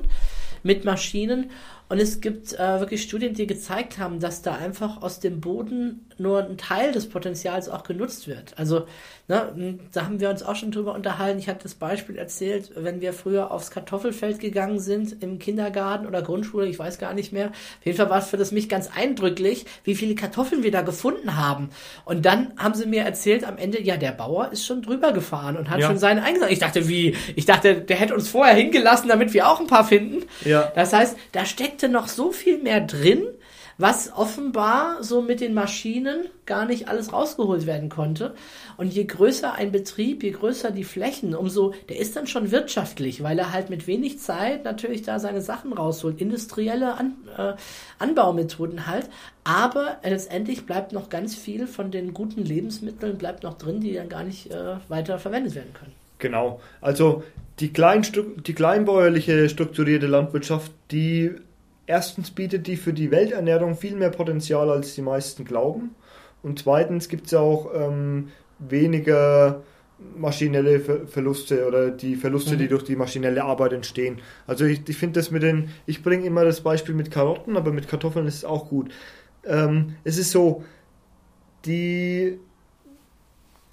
[0.63, 1.51] mit Maschinen.
[1.89, 6.07] Und es gibt äh, wirklich Studien, die gezeigt haben, dass da einfach aus dem Boden
[6.17, 8.57] nur ein Teil des Potenzials auch genutzt wird.
[8.57, 8.87] Also
[9.27, 11.39] ne, da haben wir uns auch schon drüber unterhalten.
[11.39, 16.21] Ich hatte das Beispiel erzählt, wenn wir früher aufs Kartoffelfeld gegangen sind im Kindergarten oder
[16.21, 17.47] Grundschule, ich weiß gar nicht mehr.
[17.47, 20.81] Auf jeden Fall war es für das mich ganz eindrücklich, wie viele Kartoffeln wir da
[20.81, 21.69] gefunden haben.
[22.05, 25.57] Und dann haben sie mir erzählt am Ende, ja, der Bauer ist schon drüber gefahren
[25.57, 25.87] und hat ja.
[25.87, 26.53] schon seine eingesammelt.
[26.53, 27.15] Ich dachte, wie?
[27.35, 30.23] Ich dachte, der hätte uns vorher hingelassen, damit wir auch ein paar finden.
[30.45, 30.71] Ja.
[30.75, 33.23] Das heißt, da steckte noch so viel mehr drin,
[33.79, 38.35] was offenbar so mit den Maschinen gar nicht alles rausgeholt werden konnte.
[38.77, 43.23] Und je größer ein Betrieb, je größer die Flächen, umso, der ist dann schon wirtschaftlich,
[43.23, 47.53] weil er halt mit wenig Zeit natürlich da seine Sachen rausholt, industrielle An äh,
[47.97, 49.09] Anbaumethoden halt.
[49.43, 54.09] Aber letztendlich bleibt noch ganz viel von den guten Lebensmitteln bleibt noch drin, die dann
[54.09, 55.93] gar nicht äh, weiter verwendet werden können.
[56.19, 56.61] Genau.
[56.79, 57.23] Also
[57.59, 58.05] die, klein,
[58.45, 61.31] die kleinbäuerliche strukturierte Landwirtschaft, die
[61.85, 65.95] erstens bietet die für die Welternährung viel mehr Potenzial, als die meisten glauben.
[66.41, 69.63] Und zweitens gibt es auch ähm, weniger
[70.17, 72.59] maschinelle Verluste oder die Verluste, mhm.
[72.59, 74.19] die durch die maschinelle Arbeit entstehen.
[74.47, 77.71] Also ich, ich finde das mit den, ich bringe immer das Beispiel mit Karotten, aber
[77.71, 78.91] mit Kartoffeln ist es auch gut.
[79.45, 80.63] Ähm, es ist so,
[81.65, 82.39] die,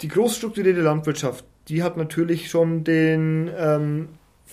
[0.01, 4.09] die großstrukturierte Landwirtschaft, die hat natürlich schon den ähm,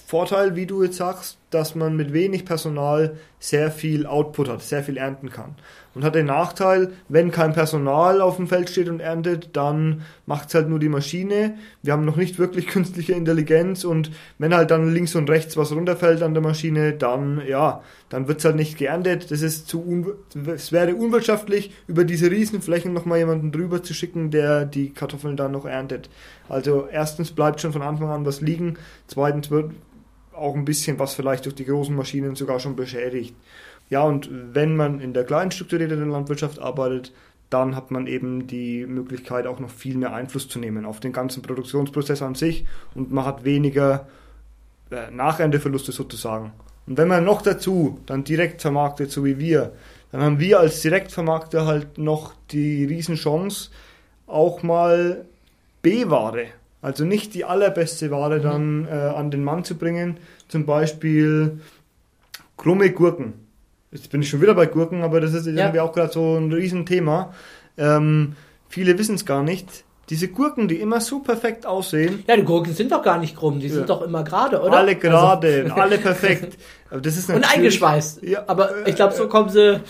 [0.06, 4.82] Vorteil, wie du jetzt sagst, dass man mit wenig Personal sehr viel Output hat, sehr
[4.82, 5.54] viel ernten kann.
[5.94, 10.48] Und hat den Nachteil, wenn kein Personal auf dem Feld steht und erntet, dann macht
[10.48, 11.54] es halt nur die Maschine.
[11.82, 15.72] Wir haben noch nicht wirklich künstliche Intelligenz und wenn halt dann links und rechts was
[15.72, 19.30] runterfällt an der Maschine, dann ja, dann wird es halt nicht geerntet.
[19.30, 20.14] Das ist zu
[20.46, 25.52] es wäre unwirtschaftlich, über diese Riesenflächen nochmal jemanden drüber zu schicken, der die Kartoffeln dann
[25.52, 26.10] noch erntet.
[26.48, 29.72] Also erstens bleibt schon von Anfang an was liegen, zweitens wird
[30.38, 33.34] auch ein bisschen was vielleicht durch die großen Maschinen sogar schon beschädigt.
[33.90, 37.12] Ja, und wenn man in der kleinen strukturierten Landwirtschaft arbeitet,
[37.50, 41.12] dann hat man eben die Möglichkeit, auch noch viel mehr Einfluss zu nehmen auf den
[41.12, 44.06] ganzen Produktionsprozess an sich und man hat weniger
[44.90, 46.52] äh, Nachrendeverluste sozusagen.
[46.86, 49.72] Und wenn man noch dazu dann direkt vermarktet, so wie wir,
[50.12, 53.70] dann haben wir als Direktvermarkter halt noch die Riesenchance,
[54.26, 55.24] auch mal
[55.82, 56.46] B-Ware
[56.80, 58.42] also nicht die allerbeste Ware mhm.
[58.42, 60.18] dann äh, an den Mann zu bringen.
[60.48, 61.60] Zum Beispiel
[62.56, 63.34] krumme Gurken.
[63.90, 65.52] Jetzt bin ich schon wieder bei Gurken, aber das ist ja.
[65.52, 67.32] irgendwie auch gerade so ein Riesenthema.
[67.78, 68.34] Ähm,
[68.68, 69.84] viele wissen es gar nicht.
[70.10, 72.24] Diese Gurken, die immer so perfekt aussehen.
[72.26, 74.78] Ja, die Gurken sind doch gar nicht krumm, die sind doch immer gerade, oder?
[74.78, 75.74] Alle gerade, also.
[75.80, 76.56] alle perfekt.
[76.90, 78.22] Aber das ist Und eingeschweißt.
[78.22, 79.80] Ja, aber ich glaube, so kommen sie.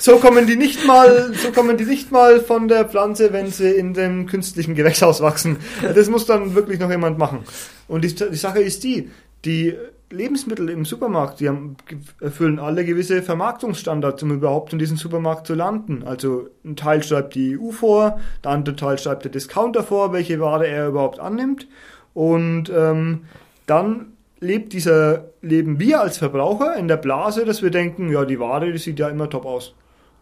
[0.00, 3.70] So kommen die nicht mal, so kommen die nicht mal von der Pflanze, wenn sie
[3.70, 5.58] in dem künstlichen Gewächshaus wachsen.
[5.94, 7.44] Das muss dann wirklich noch jemand machen.
[7.86, 9.10] Und die, die Sache ist die,
[9.44, 9.74] die
[10.14, 11.76] Lebensmittel im Supermarkt, die haben,
[12.20, 16.02] erfüllen alle gewisse Vermarktungsstandards, um überhaupt in diesem Supermarkt zu landen.
[16.04, 20.40] Also ein Teil schreibt die EU vor, der andere Teil schreibt der Discounter vor, welche
[20.40, 21.66] Ware er überhaupt annimmt.
[22.14, 23.24] Und ähm,
[23.66, 28.40] dann lebt dieser, leben wir als Verbraucher in der Blase, dass wir denken, ja, die
[28.40, 29.74] Ware, die sieht ja immer top aus.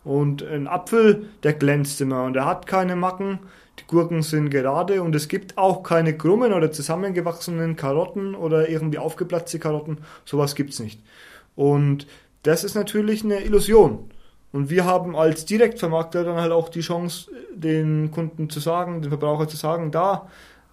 [0.05, 3.41] Und ein Apfel, der glänzt immer und er hat keine Macken
[3.79, 8.99] die Gurken sind gerade und es gibt auch keine krummen oder zusammengewachsenen Karotten oder irgendwie
[8.99, 9.99] aufgeplatzte Karotten.
[10.25, 11.01] Sowas gibt es nicht.
[11.57, 12.07] Und
[12.43, 14.11] das ist natürlich eine Illusion.
[14.53, 19.09] Und wir haben als Direktvermarkter dann halt auch die Chance, den Kunden zu sagen, den
[19.11, 20.29] Verbraucher zu sagen, da,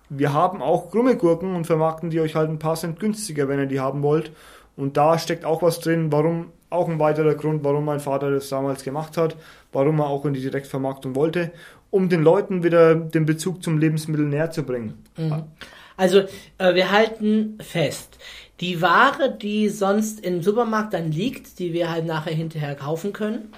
[0.09, 3.59] wir haben auch krumme Gurken und vermarkten die euch halt ein paar Cent günstiger, wenn
[3.59, 4.31] ihr die haben wollt.
[4.75, 8.49] Und da steckt auch was drin, warum, auch ein weiterer Grund, warum mein Vater das
[8.49, 9.35] damals gemacht hat,
[9.71, 11.51] warum er auch in die Direktvermarktung wollte
[11.91, 15.03] um den Leuten wieder den Bezug zum Lebensmittel näher zu bringen.
[15.17, 15.43] Mhm.
[15.97, 16.19] Also
[16.57, 18.17] äh, wir halten fest,
[18.59, 23.49] die Ware, die sonst im Supermarkt dann liegt, die wir halt nachher hinterher kaufen können,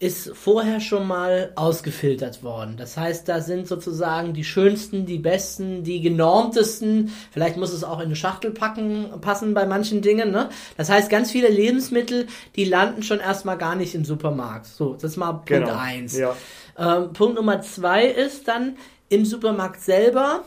[0.00, 2.76] ist vorher schon mal ausgefiltert worden.
[2.76, 7.12] Das heißt, da sind sozusagen die schönsten, die besten, die genormtesten.
[7.32, 10.30] Vielleicht muss es auch in eine Schachtel packen, passen bei manchen Dingen.
[10.30, 10.50] Ne?
[10.76, 14.66] Das heißt, ganz viele Lebensmittel, die landen schon erstmal gar nicht im Supermarkt.
[14.66, 16.16] So, das ist mal Punkt Genau, eins.
[16.16, 16.36] ja.
[16.78, 18.76] Ähm, Punkt Nummer zwei ist dann
[19.08, 20.44] im Supermarkt selber,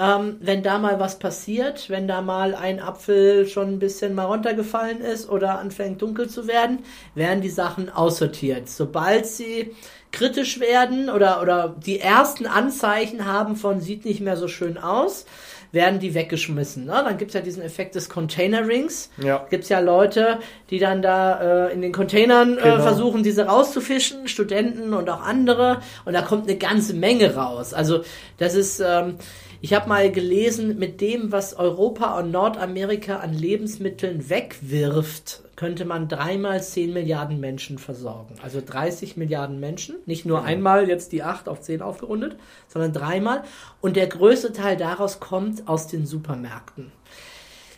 [0.00, 4.24] ähm, wenn da mal was passiert, wenn da mal ein Apfel schon ein bisschen mal
[4.24, 6.78] runtergefallen ist oder anfängt dunkel zu werden,
[7.14, 8.70] werden die Sachen aussortiert.
[8.70, 9.72] Sobald sie
[10.10, 15.26] kritisch werden oder, oder die ersten Anzeichen haben von sieht nicht mehr so schön aus,
[15.72, 16.86] werden die weggeschmissen.
[16.86, 16.92] Ne?
[17.04, 19.10] Dann gibt's ja diesen Effekt des Container-Rings.
[19.22, 19.46] Ja.
[19.50, 20.38] Gibt's ja Leute,
[20.70, 22.80] die dann da äh, in den Containern äh, Genau.
[22.82, 25.80] versuchen, diese rauszufischen, Studenten und auch andere.
[26.06, 27.72] Und da kommt eine ganze Menge raus.
[27.72, 28.02] Also
[28.38, 29.16] das ist, ähm,
[29.62, 36.08] ich habe mal gelesen, mit dem, was Europa und Nordamerika an Lebensmitteln wegwirft, könnte man
[36.08, 38.36] dreimal 10 Milliarden Menschen versorgen.
[38.42, 39.96] Also 30 Milliarden Menschen.
[40.06, 42.36] Nicht nur einmal jetzt die 8 auf 10 aufgerundet,
[42.68, 43.44] sondern dreimal.
[43.82, 46.90] Und der größte Teil daraus kommt aus den Supermärkten.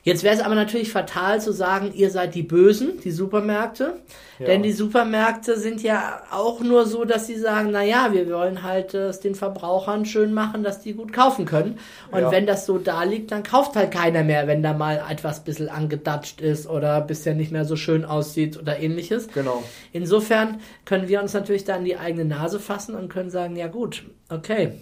[0.04, 4.00] Jetzt wäre es aber natürlich fatal zu sagen, ihr seid die Bösen, die Supermärkte.
[4.40, 4.46] Ja.
[4.46, 8.64] Denn die Supermärkte sind ja auch nur so, dass sie sagen, na ja, wir wollen
[8.64, 11.78] halt äh, es den Verbrauchern schön machen, dass die gut kaufen können.
[12.10, 12.30] Und Ja.
[12.32, 15.68] wenn das so da liegt, dann kauft halt keiner mehr, wenn da mal etwas bisschen
[15.68, 19.28] angedatscht ist oder bisher nicht mehr so schön aussieht oder ähnliches.
[19.28, 19.62] Genau.
[19.92, 23.68] Insofern können wir uns natürlich da in die eigene Nase fassen und können sagen, ja
[23.68, 24.80] gut, okay,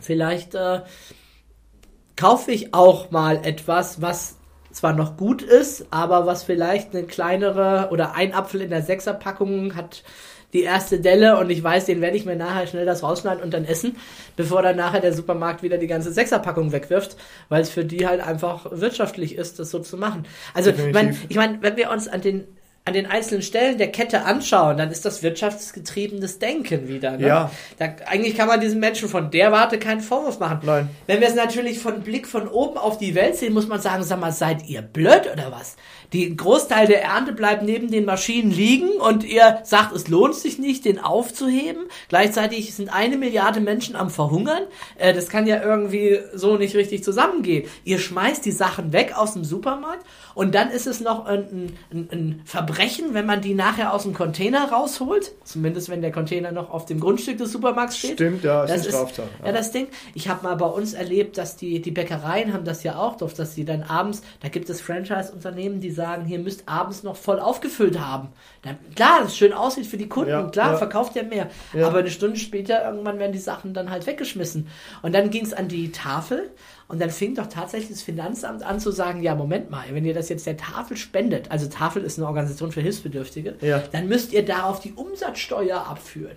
[0.00, 0.80] vielleicht äh,
[2.16, 4.37] kaufe ich auch mal etwas, was
[4.78, 9.74] zwar noch gut ist, aber was vielleicht eine kleinere oder ein Apfel in der Sechserpackung
[9.74, 10.04] hat
[10.52, 13.52] die erste Delle und ich weiß, den werde ich mir nachher schnell das rausschneiden und
[13.52, 13.96] dann essen,
[14.36, 17.16] bevor dann nachher der Supermarkt wieder die ganze Sechserpackung wegwirft,
[17.48, 20.26] weil es für die halt einfach wirtschaftlich ist, das so zu machen.
[20.54, 21.26] Also ich meine, Definitiv.
[21.28, 22.46] ich mein, wenn wir uns an den
[22.88, 27.18] an den einzelnen Stellen der Kette anschauen, dann ist das wirtschaftsgetriebenes Denken wieder.
[27.18, 27.26] Ne?
[27.26, 27.50] Ja.
[27.78, 30.60] Da, eigentlich kann man diesen Menschen von der Warte keinen Vorwurf machen.
[30.62, 30.88] Nein.
[31.06, 34.02] Wenn wir es natürlich von Blick von oben auf die Welt sehen, muss man sagen,
[34.02, 35.76] sag mal, seid ihr blöd oder was?
[36.14, 40.58] Die Großteil der Ernte bleibt neben den Maschinen liegen und ihr sagt, es lohnt sich
[40.58, 41.82] nicht, den aufzuheben.
[42.08, 44.62] Gleichzeitig sind eine Milliarde Menschen am Verhungern.
[44.96, 47.68] Äh, das kann ja irgendwie so nicht richtig zusammengehen.
[47.84, 50.06] Ihr schmeißt die Sachen weg aus dem Supermarkt
[50.38, 54.14] und dann ist es noch ein, ein, ein Verbrechen, wenn man die nachher aus dem
[54.14, 55.32] Container rausholt.
[55.42, 58.12] Zumindest wenn der Container noch auf dem Grundstück des Supermarkts steht.
[58.12, 59.26] Stimmt, ja, Das ist, Straftat.
[59.44, 59.88] ja, das Ding.
[60.14, 63.32] Ich habe mal bei uns erlebt, dass die, die Bäckereien haben das ja auch, doch,
[63.32, 67.40] dass sie dann abends, da gibt es Franchise-Unternehmen, die sagen, hier müsst abends noch voll
[67.40, 68.28] aufgefüllt haben.
[68.62, 70.76] Dann, klar, das schön aussieht für die Kunden, Ja, klar, ja.
[70.76, 71.48] verkauft ja mehr.
[71.72, 71.88] Ja.
[71.88, 74.68] Aber eine Stunde später, irgendwann werden die Sachen dann halt weggeschmissen.
[75.02, 76.48] Und dann ging es an die Tafel
[76.88, 80.14] und dann fing doch tatsächlich das Finanzamt an zu sagen, ja, Moment mal, wenn ihr
[80.14, 83.82] das jetzt der Tafel spendet, also Tafel ist eine Organisation für Hilfsbedürftige, Ja.
[83.92, 86.36] dann müsst ihr darauf die Umsatzsteuer abführen.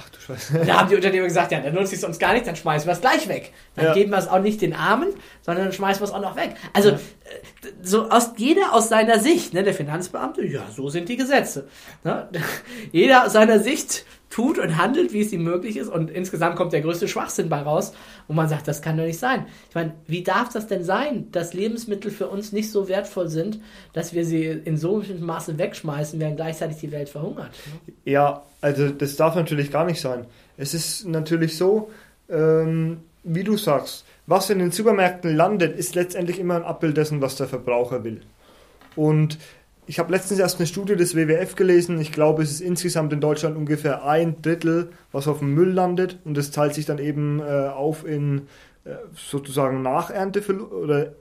[0.00, 0.64] Ach du Scheiße.
[0.64, 2.92] Da haben die Unternehmer gesagt, ja, dann nutzt es uns gar nicht, dann schmeißen wir
[2.92, 3.52] es gleich weg.
[3.74, 3.94] Dann Ja.
[3.94, 5.08] geben wir es auch nicht den Armen,
[5.42, 6.54] sondern dann schmeißen wir es auch noch weg.
[6.72, 6.94] Also Ja.
[6.94, 6.98] äh,
[7.82, 11.66] so aus jeder aus seiner Sicht, ne, der Finanzbeamte, ja, so sind die Gesetze.
[12.04, 12.28] Ne?
[12.92, 16.72] Jeder aus seiner Sicht tut und handelt, wie es ihm möglich ist und insgesamt kommt
[16.72, 17.92] der größte Schwachsinn bei raus,
[18.26, 19.46] wo man sagt, das kann doch nicht sein.
[19.68, 23.60] Ich meine, wie darf das denn sein, dass Lebensmittel für uns nicht so wertvoll sind,
[23.92, 27.50] dass wir sie in so einem Maße wegschmeißen, während gleichzeitig die Welt verhungert?
[27.86, 27.94] Ne?
[28.04, 30.26] Ja, also das darf natürlich gar nicht sein.
[30.56, 31.90] Es ist natürlich so,
[32.28, 37.22] ähm, wie du sagst, was in den Supermärkten landet, ist letztendlich immer ein Abbild dessen,
[37.22, 38.20] was der Verbraucher will.
[38.94, 39.38] Und
[39.88, 41.98] ich habe letztens erst eine Studie des WWF gelesen.
[41.98, 46.18] Ich glaube, es ist insgesamt in Deutschland ungefähr ein Drittel, was auf dem Müll landet.
[46.26, 48.42] Und das teilt sich dann eben äh, auf in
[48.84, 51.12] äh, sozusagen Nachernteverluste oder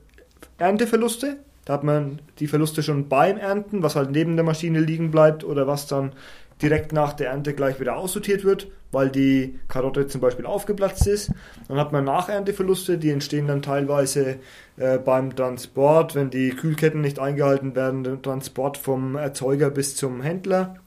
[0.57, 1.37] Ernteverluste.
[1.63, 5.45] Da hat man die Verluste schon beim Ernten, was halt neben der Maschine liegen bleibt
[5.45, 6.11] oder was dann
[6.61, 11.31] direkt nach der Ernte gleich wieder aussortiert wird, weil die Karotte zum Beispiel aufgeplatzt ist.
[11.67, 14.37] Dann hat man Nachernteverluste, die entstehen dann teilweise
[14.77, 20.21] äh, beim Transport, wenn die Kühlketten nicht eingehalten werden, der Transport vom Erzeuger bis zum
[20.21, 20.77] Händler.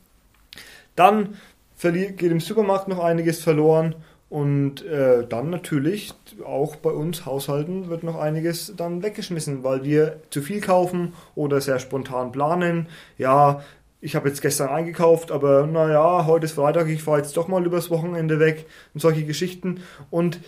[0.97, 1.37] Dann
[1.83, 3.95] geht im Supermarkt noch einiges verloren
[4.31, 10.21] und äh, dann natürlich auch bei uns Haushalten wird noch einiges dann weggeschmissen, weil wir
[10.31, 12.87] zu viel kaufen oder sehr spontan planen.
[13.19, 13.63] Ja,
[14.01, 17.65] ich habe jetzt gestern eingekauft, aber naja, heute ist Freitag, ich fahre jetzt doch mal
[17.65, 19.83] übers Wochenende weg und solche Geschichten.
[20.09, 20.41] Und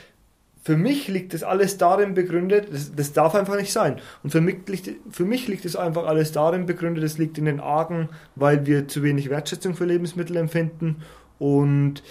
[0.63, 4.01] für mich liegt das alles darin begründet, das, das darf einfach nicht sein.
[4.23, 7.45] Und für mich, liegt, für mich liegt es einfach alles darin begründet, es liegt in
[7.45, 11.03] den Argen, weil wir zu wenig Wertschätzung für Lebensmittel empfinden.
[11.39, 12.03] Und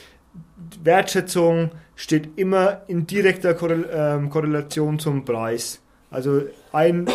[0.83, 3.55] Wertschätzung steht immer in direkter
[3.91, 5.81] ähm, Korrelation zum Preis.
[6.09, 6.41] Also
[6.73, 7.07] ein,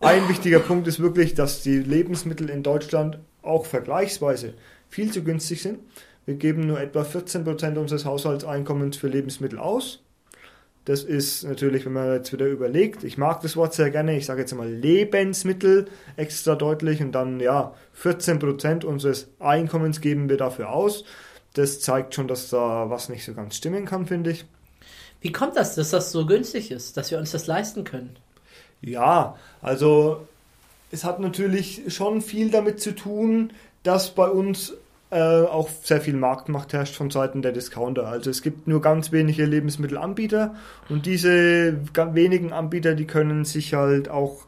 [0.00, 4.54] ein wichtiger Punkt ist wirklich, dass die Lebensmittel in Deutschland auch vergleichsweise
[4.88, 5.78] viel zu günstig sind.
[6.24, 10.02] Wir geben nur etwa 14% unseres Haushaltseinkommens für Lebensmittel aus.
[10.86, 14.24] Das ist natürlich, wenn man jetzt wieder überlegt, ich mag das Wort sehr gerne, ich
[14.24, 15.86] sage jetzt mal Lebensmittel
[16.16, 21.04] extra deutlich und dann ja, 14% unseres Einkommens geben wir dafür aus.
[21.52, 24.46] Das zeigt schon, dass da was nicht so ganz stimmen kann, finde ich.
[25.20, 28.16] Wie kommt das, dass das so günstig ist, dass wir uns das leisten können?
[28.82, 30.26] Ja, also
[30.90, 34.74] es hat natürlich schon viel damit zu tun, dass bei uns
[35.10, 38.06] äh, auch sehr viel Marktmacht herrscht von Seiten der Discounter.
[38.06, 40.54] Also es gibt nur ganz wenige Lebensmittelanbieter
[40.88, 44.44] und diese wenigen Anbieter, die können sich halt auch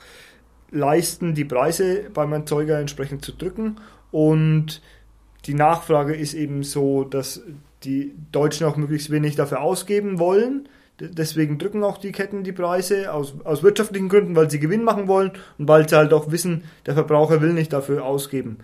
[0.71, 3.77] leisten, die Preise beim Erzeuger entsprechend zu drücken
[4.11, 4.81] und
[5.47, 7.43] die Nachfrage ist eben so, dass
[7.83, 10.69] die Deutschen auch möglichst wenig dafür ausgeben wollen.
[11.11, 15.09] Deswegen drücken auch die Ketten die Preise aus, aus wirtschaftlichen Gründen, weil sie Gewinn machen
[15.09, 18.59] wollen und weil sie halt auch wissen, der Verbraucher will nicht dafür ausgeben,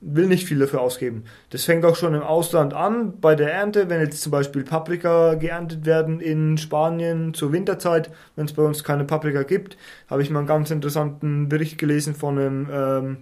[0.00, 1.24] will nicht viel dafür ausgeben.
[1.50, 5.34] Das fängt auch schon im Ausland an, bei der Ernte, wenn jetzt zum Beispiel Paprika
[5.34, 9.76] geerntet werden in Spanien zur Winterzeit, wenn es bei uns keine Paprika gibt,
[10.08, 13.16] habe ich mal einen ganz interessanten Bericht gelesen von einem ähm,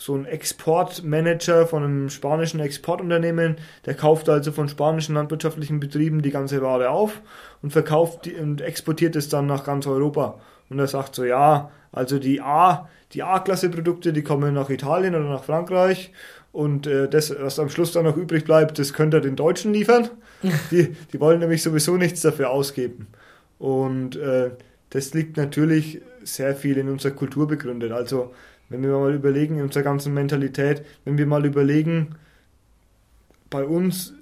[0.00, 6.30] so ein Exportmanager von einem spanischen Exportunternehmen, der kauft also von spanischen landwirtschaftlichen Betrieben die
[6.30, 7.20] ganze Ware auf
[7.60, 10.40] und verkauft die, und exportiert es dann nach ganz Europa.
[10.70, 15.28] Und er sagt so, ja, also die A, die A-Klasse-Produkte, die kommen nach Italien oder
[15.28, 16.12] nach Frankreich
[16.50, 19.74] und äh, das, was am Schluss dann noch übrig bleibt, das könnt ihr den Deutschen
[19.74, 20.08] liefern.
[20.70, 23.08] die, die wollen nämlich sowieso nichts dafür ausgeben.
[23.58, 24.52] Und äh,
[24.88, 27.92] das liegt natürlich sehr viel in unserer Kultur begründet.
[27.92, 28.32] Also
[28.70, 32.14] wenn wir mal überlegen, in unserer ganzen Mentalität, wenn wir mal überlegen,
[33.50, 34.14] bei uns,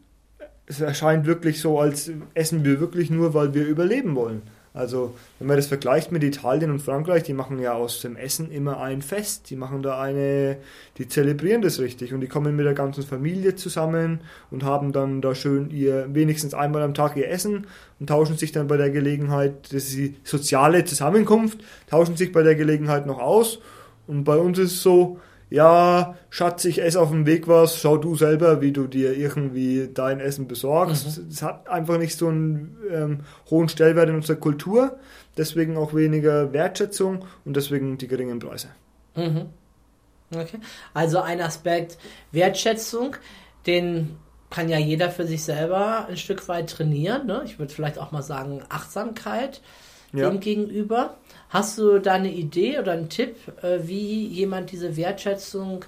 [0.67, 4.43] es erscheint wirklich so, als essen wir wirklich nur, weil wir überleben wollen.
[4.75, 8.51] Also, wenn man das vergleicht mit Italien und Frankreich, die machen ja aus dem Essen
[8.51, 9.51] immer ein Fest.
[9.51, 10.59] Die machen da eine,
[10.99, 15.21] die zelebrieren das richtig und die kommen mit der ganzen Familie zusammen und haben dann
[15.21, 17.67] da schön ihr, wenigstens einmal am Tag ihr Essen
[17.99, 21.59] und tauschen sich dann bei der Gelegenheit, das ist die soziale Zusammenkunft,
[21.91, 23.61] tauschen sich bei der Gelegenheit noch aus
[24.09, 27.97] und bei uns ist es so, ja, Schatz, ich esse auf dem Weg was, schau
[27.97, 31.19] du selber, wie du dir irgendwie dein Essen besorgst.
[31.19, 31.29] Mhm.
[31.31, 34.99] Es hat einfach nicht so einen ähm, hohen Stellwert in unserer Kultur,
[35.37, 38.69] deswegen auch weniger Wertschätzung und deswegen die geringen Preise.
[39.15, 39.47] Mhm.
[40.35, 40.59] Okay.
[40.93, 41.97] Also ein Aspekt
[42.33, 43.17] Wertschätzung,
[43.67, 44.17] den
[44.51, 47.27] kann ja jeder für sich selber ein Stück weit trainieren.
[47.27, 47.43] Ne?
[47.45, 49.63] Ich würde vielleicht auch mal sagen Achtsamkeit
[50.13, 50.29] ja.
[50.29, 51.17] dem gegenüber.
[51.51, 55.85] Hast du da eine Idee oder einen Tipp, äh, wie jemand diese Wertschätzung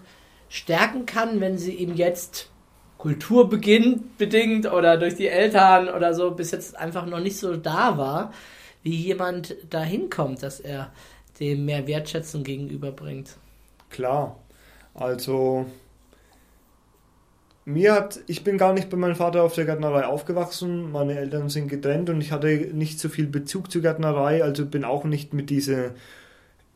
[0.49, 2.51] stärken kann, wenn sie ihm jetzt
[2.99, 8.33] kulturbedingt oder durch die Eltern oder so bis jetzt einfach noch nicht so da war,
[8.83, 10.92] wie jemand da hinkommt, dass er
[11.38, 13.37] dem mehr Wertschätzung gegenüberbringt?
[13.90, 14.37] Klar,
[14.94, 15.66] also
[17.64, 20.90] mir hat, ich bin gar nicht bei meinem Vater auf der Gärtnerei aufgewachsen.
[20.92, 24.85] Meine Eltern sind getrennt und ich hatte nicht so viel Bezug zur Gärtnerei, also bin
[24.85, 25.94] auch nicht mit diese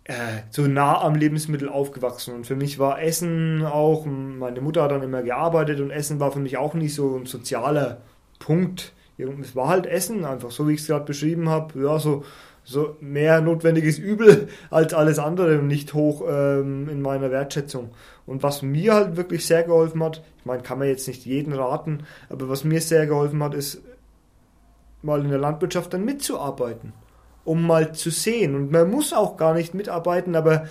[0.05, 2.35] äh, so nah am Lebensmittel aufgewachsen.
[2.35, 6.33] Und für mich war Essen auch, meine Mutter hat dann immer gearbeitet und Essen war
[6.33, 8.03] für mich auch nicht so ein sozialer
[8.39, 8.93] Punkt.
[9.17, 11.81] Es war halt Essen, einfach so wie ich es gerade beschrieben habe.
[11.81, 12.25] Ja, so
[12.65, 17.91] so mehr notwendiges Übel als alles andere nicht hoch ähm, in meiner Wertschätzung.
[18.27, 21.53] Und was mir halt wirklich sehr geholfen hat, ich meine, kann man jetzt nicht jeden
[21.53, 23.83] raten, aber was mir sehr geholfen hat, ist
[25.03, 26.95] mal in der Landwirtschaft dann mitzuarbeiten,
[27.45, 28.55] um mal zu sehen.
[28.55, 30.67] Und man muss auch gar nicht mitarbeiten, aber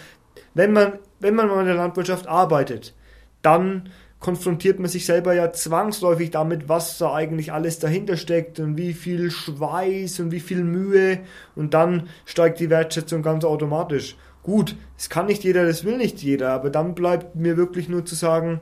[0.55, 2.95] wenn man, wenn man mal in der Landwirtschaft arbeitet,
[3.43, 3.89] dann
[4.23, 8.93] konfrontiert man sich selber ja zwangsläufig damit, was da eigentlich alles dahinter steckt und wie
[8.93, 11.19] viel Schweiß und wie viel Mühe
[11.57, 14.15] und dann steigt die Wertschätzung ganz automatisch.
[14.41, 18.05] Gut, es kann nicht jeder, das will nicht jeder, aber dann bleibt mir wirklich nur
[18.05, 18.61] zu sagen,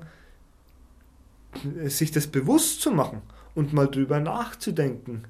[1.85, 3.21] sich das bewusst zu machen
[3.53, 5.25] und mal drüber nachzudenken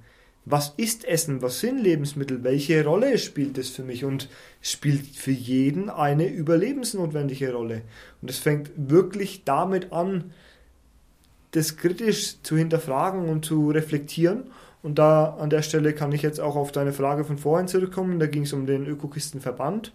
[0.45, 4.27] was ist Essen, was sind Lebensmittel, welche Rolle spielt es für mich und
[4.61, 7.83] spielt für jeden eine überlebensnotwendige Rolle.
[8.21, 10.31] Und es fängt wirklich damit an,
[11.51, 14.45] das kritisch zu hinterfragen und zu reflektieren.
[14.81, 18.19] Und da an der Stelle kann ich jetzt auch auf deine Frage von vorhin zurückkommen.
[18.19, 19.93] Da ging es um den Ökokistenverband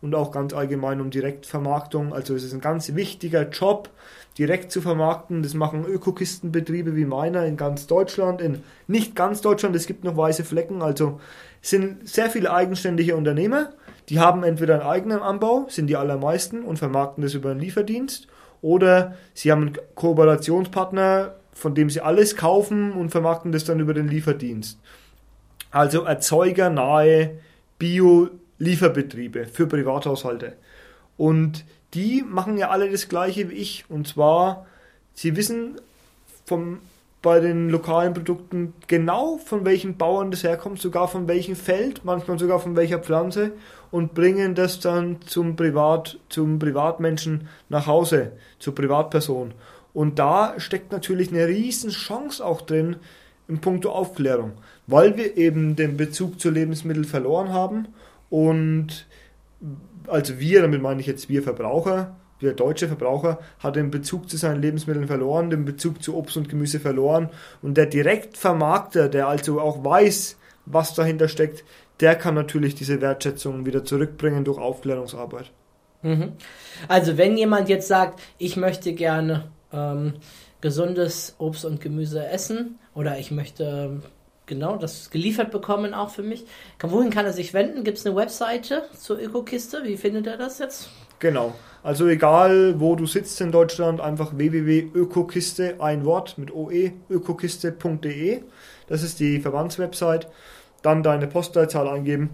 [0.00, 2.14] und auch ganz allgemein um Direktvermarktung.
[2.14, 3.90] Also es ist ein ganz wichtiger Job,
[4.38, 5.42] direkt zu vermarkten.
[5.42, 10.16] Das machen Ökokistenbetriebe wie meiner in ganz Deutschland, in nicht ganz Deutschland, es gibt noch
[10.16, 10.82] weiße Flecken.
[10.82, 11.20] Also
[11.60, 13.70] sind sehr viele eigenständige Unternehmer,
[14.08, 18.26] die haben entweder einen eigenen Anbau, sind die allermeisten und vermarkten das über einen Lieferdienst,
[18.60, 23.94] oder sie haben einen Kooperationspartner, von dem sie alles kaufen und vermarkten das dann über
[23.94, 24.78] den Lieferdienst.
[25.70, 27.38] Also erzeugernahe
[27.78, 30.54] Bio Lieferbetriebe für Privathaushalte.
[31.16, 31.64] Und
[31.94, 33.84] die machen ja alle das gleiche wie ich.
[33.88, 34.66] Und zwar
[35.14, 35.80] Sie wissen
[36.46, 36.78] vom,
[37.20, 42.38] bei den lokalen Produkten genau von welchen Bauern das herkommt, sogar von welchem Feld, manchmal
[42.38, 43.52] sogar von welcher Pflanze
[43.90, 49.54] und bringen das dann zum Privat, zum Privatmenschen nach Hause, zur Privatperson.
[49.94, 52.96] Und da steckt natürlich eine riesen Chance auch drin
[53.48, 54.52] in puncto Aufklärung,
[54.86, 57.88] weil wir eben den Bezug zu Lebensmitteln verloren haben
[58.30, 59.06] und
[60.06, 64.36] also wir, damit meine ich jetzt wir Verbraucher, der deutsche Verbraucher hat den Bezug zu
[64.36, 67.30] seinen Lebensmitteln verloren, den Bezug zu Obst und Gemüse verloren.
[67.62, 70.36] Und der Direktvermarkter, der also auch weiß,
[70.66, 71.64] was dahinter steckt,
[72.00, 75.52] der kann natürlich diese Wertschätzung wieder zurückbringen durch Aufklärungsarbeit.
[76.02, 76.32] Mhm.
[76.88, 80.14] Also wenn jemand jetzt sagt, ich möchte gerne ähm,
[80.60, 84.02] gesundes Obst und Gemüse essen oder ich möchte ähm,
[84.52, 86.44] genau das geliefert bekommen auch für mich,
[86.80, 87.84] wohin kann er sich wenden?
[87.84, 89.82] Gibt es eine Webseite zur Ökokiste?
[89.84, 90.90] Wie findet er das jetzt?
[91.18, 91.54] Genau.
[91.82, 98.42] Also egal, wo du sitzt in Deutschland, einfach www.ökokiste, ein Wort mit OE, ökokiste.de.
[98.88, 100.26] Das ist die Verbandswebsite.
[100.82, 102.30] Dann deine Postleitzahl eingeben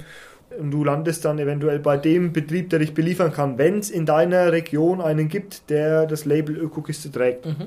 [0.59, 4.07] und du landest dann eventuell bei dem Betrieb, der dich beliefern kann, wenn es in
[4.07, 7.47] deiner Region einen gibt, der das Label Ökokiste trägt.
[7.47, 7.67] Mhm.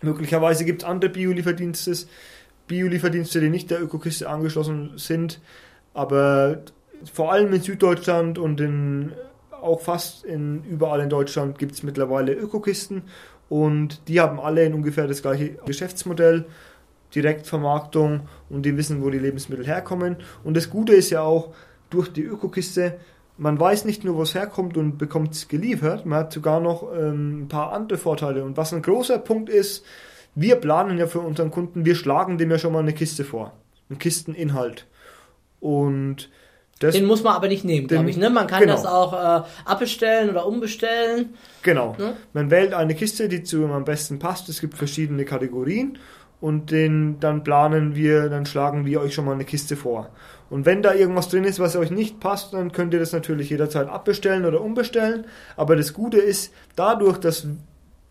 [0.00, 1.92] Möglicherweise gibt es andere Biolieferdienste,
[2.72, 5.40] Biolieferdienste, die nicht der Ökokiste angeschlossen sind,
[5.92, 6.62] aber
[7.12, 9.12] vor allem in Süddeutschland und in
[9.60, 13.02] auch fast in, überall in Deutschland gibt es mittlerweile Ökokisten
[13.48, 16.46] und die haben alle in ungefähr das gleiche Geschäftsmodell,
[17.14, 20.16] Direktvermarktung und die wissen, wo die Lebensmittel herkommen.
[20.42, 21.54] Und das Gute ist ja auch,
[21.90, 22.98] durch die Ökokiste,
[23.36, 26.90] man weiß nicht nur, wo es herkommt und bekommt es geliefert, man hat sogar noch
[26.94, 28.42] ähm, ein paar andere Vorteile.
[28.44, 29.84] Und was ein großer Punkt ist,
[30.34, 33.52] wir planen ja für unseren Kunden, wir schlagen dem ja schon mal eine Kiste vor,
[33.88, 34.86] einen Kisteninhalt.
[35.60, 36.30] Und
[36.80, 38.16] das, den muss man aber nicht nehmen, glaube ich.
[38.16, 38.28] Ne?
[38.28, 38.72] Man kann genau.
[38.72, 41.34] das auch äh, abbestellen oder umbestellen.
[41.62, 41.94] Genau.
[41.96, 42.14] Ne?
[42.32, 44.48] Man wählt eine Kiste, die zu ihm am besten passt.
[44.48, 45.98] Es gibt verschiedene Kategorien
[46.40, 50.10] und den dann planen wir, dann schlagen wir euch schon mal eine Kiste vor.
[50.50, 53.48] Und wenn da irgendwas drin ist, was euch nicht passt, dann könnt ihr das natürlich
[53.48, 55.24] jederzeit abbestellen oder umbestellen.
[55.56, 57.46] Aber das Gute ist, dadurch, dass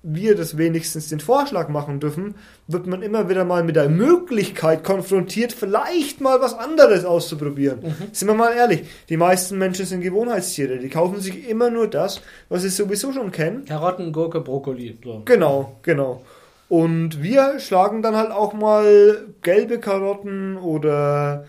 [0.03, 2.35] wir das wenigstens den Vorschlag machen dürfen,
[2.67, 7.81] wird man immer wieder mal mit der Möglichkeit konfrontiert, vielleicht mal was anderes auszuprobieren.
[7.81, 8.07] Mhm.
[8.11, 12.21] Sind wir mal ehrlich, die meisten Menschen sind Gewohnheitstiere, die kaufen sich immer nur das,
[12.49, 13.65] was sie sowieso schon kennen.
[13.65, 14.97] Karotten, Gurke, Brokkoli.
[15.03, 15.21] So.
[15.25, 16.23] Genau, genau.
[16.67, 21.45] Und wir schlagen dann halt auch mal gelbe Karotten oder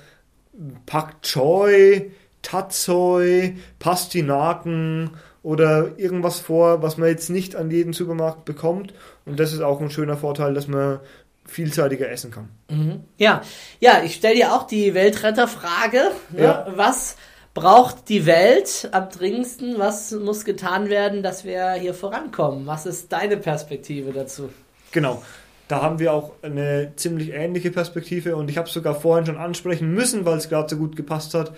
[0.84, 2.11] Pak Choi,
[2.42, 5.11] Tatsoi, Pastinaken
[5.43, 8.95] oder irgendwas vor, was man jetzt nicht an jedem Supermarkt bekommt.
[9.24, 11.01] Und das ist auch ein schöner Vorteil, dass man
[11.45, 12.49] vielseitiger essen kann.
[12.70, 13.01] Mhm.
[13.18, 13.43] Ja,
[13.80, 16.12] ja, ich stelle dir auch die Weltretterfrage.
[16.30, 16.43] Ne?
[16.43, 16.66] Ja.
[16.76, 17.16] Was
[17.55, 19.78] braucht die Welt am dringendsten?
[19.78, 22.66] Was muss getan werden, dass wir hier vorankommen?
[22.66, 24.51] Was ist deine Perspektive dazu?
[24.93, 25.22] Genau.
[25.66, 29.38] Da haben wir auch eine ziemlich ähnliche Perspektive und ich habe es sogar vorhin schon
[29.38, 31.53] ansprechen müssen, weil es gerade so gut gepasst hat.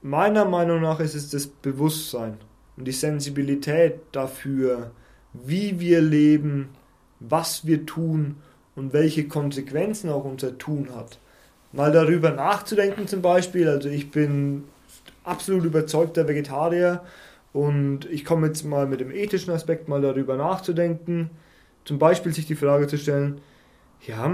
[0.00, 2.38] Meiner Meinung nach ist es das Bewusstsein
[2.76, 4.90] und die Sensibilität dafür,
[5.32, 6.70] wie wir leben,
[7.20, 8.36] was wir tun
[8.74, 11.18] und welche Konsequenzen auch unser Tun hat.
[11.72, 14.64] Mal darüber nachzudenken zum Beispiel, also ich bin
[15.24, 17.02] absolut überzeugter Vegetarier
[17.52, 21.30] und ich komme jetzt mal mit dem ethischen Aspekt mal darüber nachzudenken,
[21.84, 23.40] zum Beispiel sich die Frage zu stellen,
[24.06, 24.30] ja,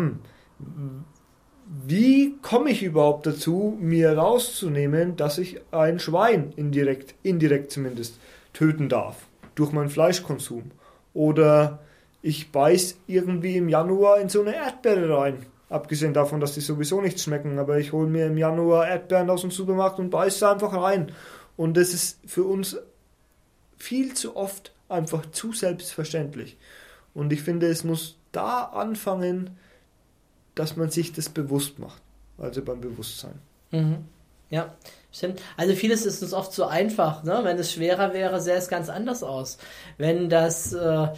[1.87, 8.19] wie komme ich überhaupt dazu, mir rauszunehmen, dass ich ein Schwein indirekt, indirekt zumindest,
[8.53, 10.71] töten darf durch meinen Fleischkonsum?
[11.13, 11.81] Oder
[12.23, 15.47] ich beiß irgendwie im Januar in so eine Erdbeere rein.
[15.69, 19.43] Abgesehen davon, dass die sowieso nicht schmecken, aber ich hole mir im Januar Erdbeeren aus
[19.43, 21.13] dem Supermarkt und beiße einfach rein.
[21.57, 22.79] Und das ist für uns
[23.77, 26.57] viel zu oft einfach zu selbstverständlich.
[27.13, 29.59] Und ich finde, es muss da anfangen,
[30.59, 32.03] dass man sich das bewusst macht.
[32.39, 33.35] Also beim Bewusstsein.
[33.71, 34.05] Mhm.
[34.51, 34.75] Ja,
[35.13, 35.41] stimmt.
[35.57, 37.23] Also vieles ist uns oft so einfach.
[37.23, 37.41] Ne?
[37.43, 39.59] Wenn es schwerer wäre, sähe es ganz anders aus.
[39.99, 41.09] Wenn das äh,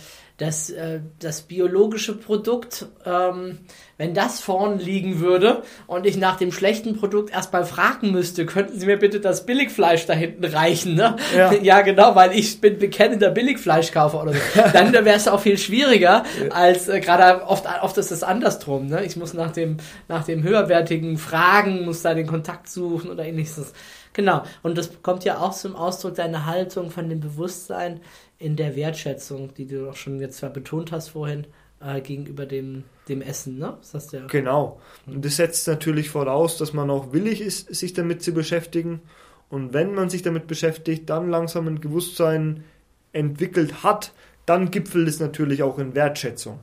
[0.40, 3.58] das, äh, das biologische Produkt, ähm,
[3.98, 8.80] wenn das vorn liegen würde und ich nach dem schlechten Produkt erstmal fragen müsste, könnten
[8.80, 10.94] Sie mir bitte das Billigfleisch da hinten reichen?
[10.94, 11.16] Ne?
[11.36, 11.52] Ja.
[11.62, 14.38] ja, genau, weil ich bin bekennender Billigfleischkaufer oder so.
[14.72, 18.86] Dann wäre es auch viel schwieriger, als äh, gerade oft, oft ist es andersrum.
[18.86, 19.04] Ne?
[19.04, 19.76] Ich muss nach dem,
[20.08, 23.74] nach dem höherwertigen fragen, muss da den Kontakt suchen oder ähnliches.
[24.12, 28.00] Genau, und das kommt ja auch zum Ausdruck deiner Haltung von dem Bewusstsein,
[28.40, 31.46] in der Wertschätzung, die du auch schon jetzt zwar betont hast vorhin,
[31.80, 33.76] äh, gegenüber dem, dem Essen, ne?
[33.80, 34.26] Das hast du ja.
[34.26, 34.80] Genau.
[35.06, 39.02] Und das setzt natürlich voraus, dass man auch willig ist, sich damit zu beschäftigen.
[39.50, 42.64] Und wenn man sich damit beschäftigt, dann langsam ein Bewusstsein
[43.12, 44.12] entwickelt hat,
[44.46, 46.60] dann gipfelt es natürlich auch in Wertschätzung.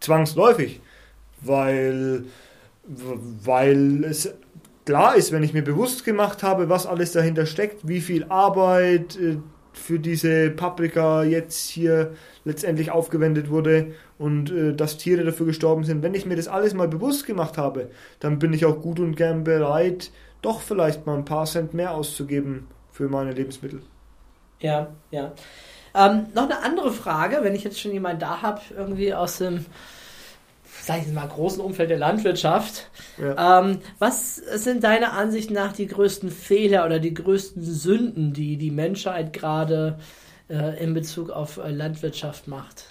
[0.00, 0.80] zwangsläufig,
[1.40, 2.24] weil,
[2.84, 4.34] weil es
[4.84, 9.16] klar ist, wenn ich mir bewusst gemacht habe, was alles dahinter steckt, wie viel Arbeit
[9.16, 9.38] äh,
[9.72, 12.12] für diese Paprika jetzt hier
[12.44, 16.02] letztendlich aufgewendet wurde und äh, dass Tiere dafür gestorben sind.
[16.02, 19.16] Wenn ich mir das alles mal bewusst gemacht habe, dann bin ich auch gut und
[19.16, 20.10] gern bereit,
[20.42, 23.82] doch vielleicht mal ein paar Cent mehr auszugeben für meine Lebensmittel.
[24.60, 25.32] Ja, ja.
[25.94, 29.64] Ähm, noch eine andere Frage, wenn ich jetzt schon jemanden da habe, irgendwie aus dem
[30.82, 32.90] sag ich mal, großen Umfeld der Landwirtschaft.
[33.16, 33.60] Ja.
[33.60, 38.72] Ähm, was sind deiner Ansicht nach die größten Fehler oder die größten Sünden, die die
[38.72, 39.98] Menschheit gerade
[40.48, 42.86] äh, in Bezug auf äh, Landwirtschaft macht?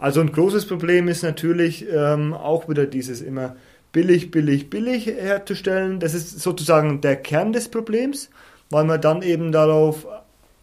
[0.00, 3.54] Also ein großes Problem ist natürlich ähm, auch wieder dieses immer
[3.92, 6.00] billig, billig, billig herzustellen.
[6.00, 8.30] Das ist sozusagen der Kern des Problems,
[8.70, 10.06] weil man dann eben darauf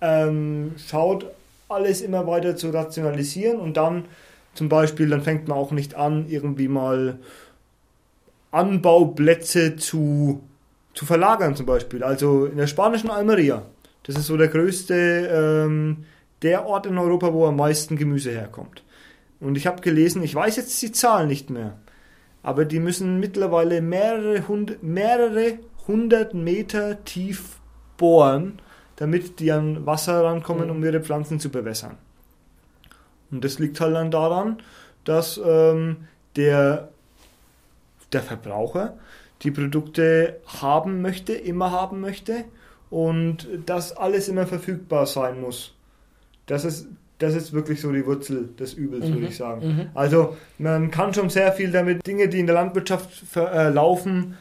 [0.02, 1.28] ähm, schaut,
[1.70, 4.06] alles immer weiter zu rationalisieren und dann
[4.58, 7.20] zum Beispiel, dann fängt man auch nicht an, irgendwie mal
[8.52, 10.42] Anbauplätze zu,
[10.94, 12.04] zu verlagern zum Beispiel.
[12.04, 13.64] Also in der spanischen Almeria,
[14.04, 14.96] das ist so der größte,
[15.32, 16.06] ähm,
[16.42, 18.84] der Ort in Europa, wo am meisten Gemüse herkommt.
[19.40, 21.78] Und ich habe gelesen, ich weiß jetzt die Zahl nicht mehr,
[22.42, 27.60] aber die müssen mittlerweile mehrere, hund, mehrere hundert Meter tief
[27.98, 28.60] bohren,
[28.96, 31.98] damit die an Wasser rankommen, um ihre Pflanzen zu bewässern.
[33.32, 34.58] Und das liegt halt dann daran,
[35.04, 35.98] dass ähm,
[36.36, 36.90] der,
[38.14, 38.98] der Verbraucher
[39.44, 42.46] die Produkte haben möchte, immer haben möchte
[42.90, 45.74] und dass alles immer verfügbar sein muss.
[46.46, 46.88] Das ist,
[47.20, 49.14] das ist wirklich so die Wurzel des Übels, mhm.
[49.16, 49.68] würde ich sagen.
[49.68, 49.90] Mhm.
[49.94, 54.38] Also man kann schon sehr viel damit Dinge, die in der Landwirtschaft äh, laufen,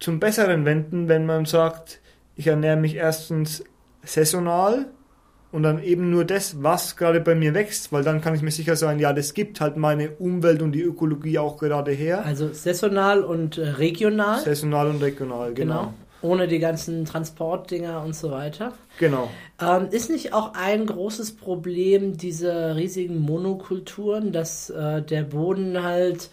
[0.00, 2.00] zum Besseren wenden, wenn man sagt,
[2.36, 3.64] ich ernähre mich erstens
[4.04, 4.86] saisonal,
[5.50, 8.50] und dann eben nur das, was gerade bei mir wächst, weil dann kann ich mir
[8.50, 12.24] sicher sein, ja, das gibt halt meine Umwelt und die Ökologie auch gerade her.
[12.24, 14.40] Also saisonal und äh, regional.
[14.40, 15.80] Saisonal und regional, genau.
[15.80, 15.94] genau.
[16.20, 18.72] Ohne die ganzen Transportdinger und so weiter.
[18.98, 19.30] Genau.
[19.60, 26.28] Ähm, ist nicht auch ein großes Problem diese riesigen Monokulturen, dass äh, der Boden halt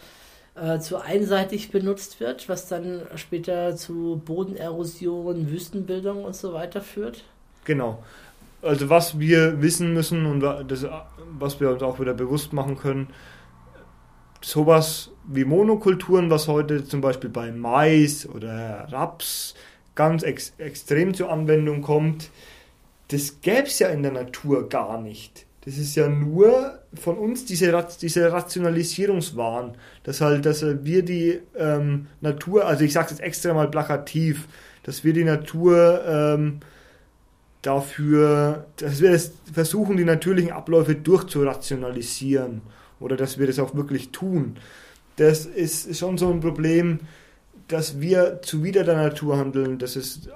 [0.55, 7.23] äh, zu einseitig benutzt wird, was dann später zu Bodenerosion, Wüstenbildung und so weiter führt?
[7.63, 7.99] Genau
[8.65, 10.85] also was wir wissen müssen und das,
[11.37, 13.07] was wir uns auch wieder bewusst machen können,
[14.41, 19.55] sowas wie Monokulturen, was heute zum Beispiel bei Mais oder Raps
[19.95, 22.29] ganz ex extrem zur Anwendung kommt,
[23.09, 25.45] das gäbe es ja in der Natur gar nicht.
[25.61, 32.07] Das ist ja nur von uns diese, diese Rationalisierungswahn, dass halt, dass wir die ähm,
[32.21, 34.47] Natur, also ich sage es jetzt extra mal plakativ,
[34.83, 36.59] dass wir die Natur ähm,
[37.65, 42.61] dafür, dass wir es versuchen, die natürlichen Abläufe durchzurationalisieren
[42.99, 44.57] oder dass wir das auch wirklich tun.
[45.15, 46.99] Das ist schon so ein Problem,
[47.67, 49.79] dass wir zuwider der Natur handeln.
[49.79, 50.29] Das ist,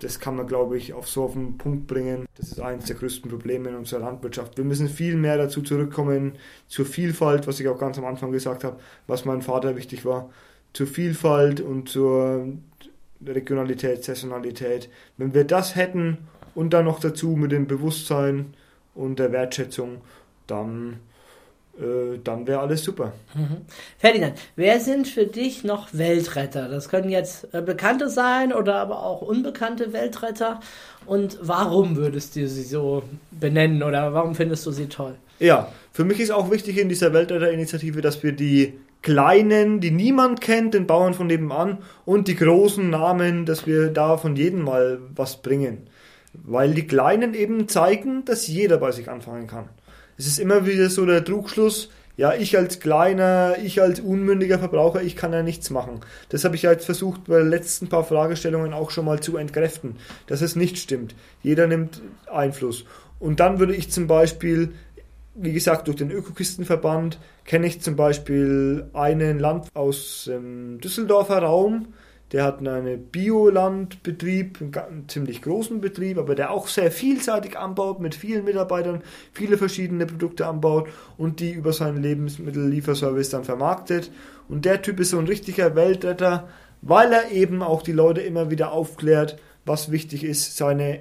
[0.00, 2.26] das kann man, glaube ich, auf so den Punkt bringen.
[2.36, 4.56] Das ist eines der größten Probleme in unserer Landwirtschaft.
[4.56, 6.32] Wir müssen viel mehr dazu zurückkommen,
[6.66, 10.30] zur Vielfalt, was ich auch ganz am Anfang gesagt habe, was meinem Vater wichtig war,
[10.72, 12.48] zur Vielfalt und zur
[13.24, 14.88] Regionalität, Saisonalität.
[15.16, 16.18] Wenn wir das hätten
[16.54, 18.54] und dann noch dazu mit dem Bewusstsein
[18.94, 19.98] und der Wertschätzung,
[20.46, 20.98] dann,
[21.78, 23.12] äh, dann wäre alles super.
[23.34, 23.58] Mhm.
[23.98, 26.68] Ferdinand, wer sind für dich noch Weltretter?
[26.68, 30.60] Das können jetzt äh, Bekannte sein oder aber auch unbekannte Weltretter.
[31.06, 35.14] Und warum würdest du sie so benennen oder warum findest du sie toll?
[35.38, 40.40] Ja, für mich ist auch wichtig in dieser Weltretterinitiative, dass wir die kleinen, die niemand
[40.40, 44.98] kennt, den Bauern von nebenan und die großen Namen, dass wir da von jedem mal
[45.14, 45.88] was bringen.
[46.32, 49.68] Weil die Kleinen eben zeigen, dass jeder bei sich anfangen kann.
[50.16, 55.02] Es ist immer wieder so der Trugschluss, ja, ich als kleiner, ich als unmündiger Verbraucher,
[55.02, 56.00] ich kann ja nichts machen.
[56.28, 59.38] Das habe ich ja jetzt versucht bei den letzten paar Fragestellungen auch schon mal zu
[59.38, 61.14] entkräften, dass es nicht stimmt.
[61.42, 62.84] Jeder nimmt Einfluss.
[63.18, 64.72] Und dann würde ich zum Beispiel,
[65.34, 71.94] wie gesagt, durch den Ökokistenverband kenne ich zum Beispiel einen Land aus dem Düsseldorfer Raum,
[72.32, 78.14] der hat einen Biolandbetrieb, einen ziemlich großen Betrieb, aber der auch sehr vielseitig anbaut, mit
[78.14, 79.02] vielen Mitarbeitern,
[79.32, 84.12] viele verschiedene Produkte anbaut und die über seinen Lebensmittellieferservice dann vermarktet.
[84.48, 86.48] Und der Typ ist so ein richtiger Weltretter,
[86.82, 91.00] weil er eben auch die Leute immer wieder aufklärt, was wichtig ist, seine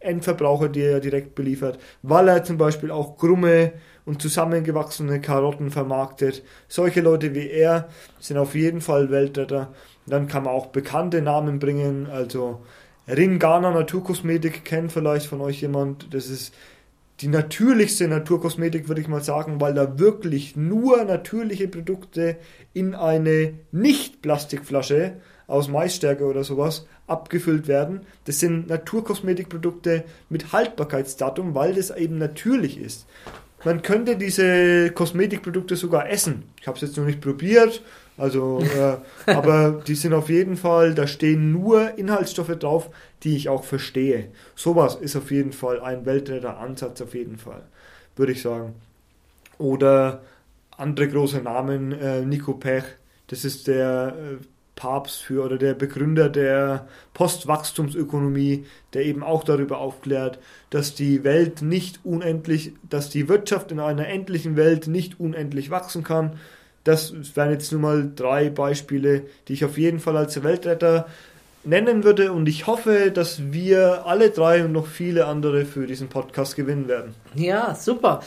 [0.00, 3.72] Endverbraucher, die er direkt beliefert, weil er zum Beispiel auch krumme
[4.04, 6.42] und zusammengewachsene Karotten vermarktet.
[6.68, 9.72] Solche Leute wie er sind auf jeden Fall Weltretter.
[10.06, 12.60] Dann kann man auch bekannte Namen bringen, also
[13.08, 16.12] Ringana Naturkosmetik kennt vielleicht von euch jemand.
[16.14, 16.54] Das ist
[17.20, 22.36] die natürlichste Naturkosmetik, würde ich mal sagen, weil da wirklich nur natürliche Produkte
[22.72, 25.14] in eine Nicht-Plastikflasche
[25.46, 28.00] aus Maisstärke oder sowas abgefüllt werden.
[28.24, 33.06] Das sind Naturkosmetikprodukte mit Haltbarkeitsdatum, weil das eben natürlich ist.
[33.64, 36.44] Man könnte diese Kosmetikprodukte sogar essen.
[36.60, 37.82] Ich habe es jetzt noch nicht probiert,
[38.18, 42.90] also, äh, aber die sind auf jeden Fall, da stehen nur Inhaltsstoffe drauf,
[43.22, 44.28] die ich auch verstehe.
[44.54, 47.62] Sowas ist auf jeden Fall ein Weltretter-Ansatz, auf jeden Fall,
[48.16, 48.74] würde ich sagen.
[49.58, 50.22] Oder
[50.76, 52.84] andere große Namen, äh, Nico Pech,
[53.28, 54.44] das ist der äh,
[54.74, 60.38] Papst für oder der Begründer der Postwachstumsökonomie, der eben auch darüber aufklärt,
[60.70, 66.02] dass die Welt nicht unendlich, dass die Wirtschaft in einer endlichen Welt nicht unendlich wachsen
[66.02, 66.38] kann.
[66.84, 71.06] Das wären jetzt nur mal drei Beispiele, die ich auf jeden Fall als Weltretter
[71.64, 76.08] nennen würde und ich hoffe, dass wir alle drei und noch viele andere für diesen
[76.08, 77.14] Podcast gewinnen werden.
[77.34, 78.20] Ja, super.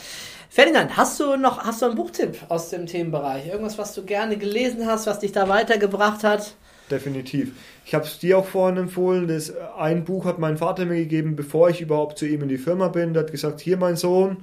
[0.48, 3.46] Ferdinand, hast du noch hast du einen Buchtipp aus dem Themenbereich?
[3.46, 6.54] Irgendwas, was du gerne gelesen hast, was dich da weitergebracht hat?
[6.90, 7.52] Definitiv.
[7.84, 9.28] Ich habe es dir auch vorhin empfohlen.
[9.28, 12.58] Das, ein Buch hat mein Vater mir gegeben, bevor ich überhaupt zu ihm in die
[12.58, 13.12] Firma bin.
[13.12, 14.38] Der hat gesagt, hier mein Sohn,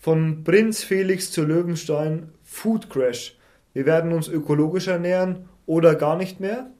[0.00, 3.36] von Prinz Felix zu Löwenstein, Food Crash.
[3.72, 6.70] Wir werden uns ökologisch ernähren oder gar nicht mehr.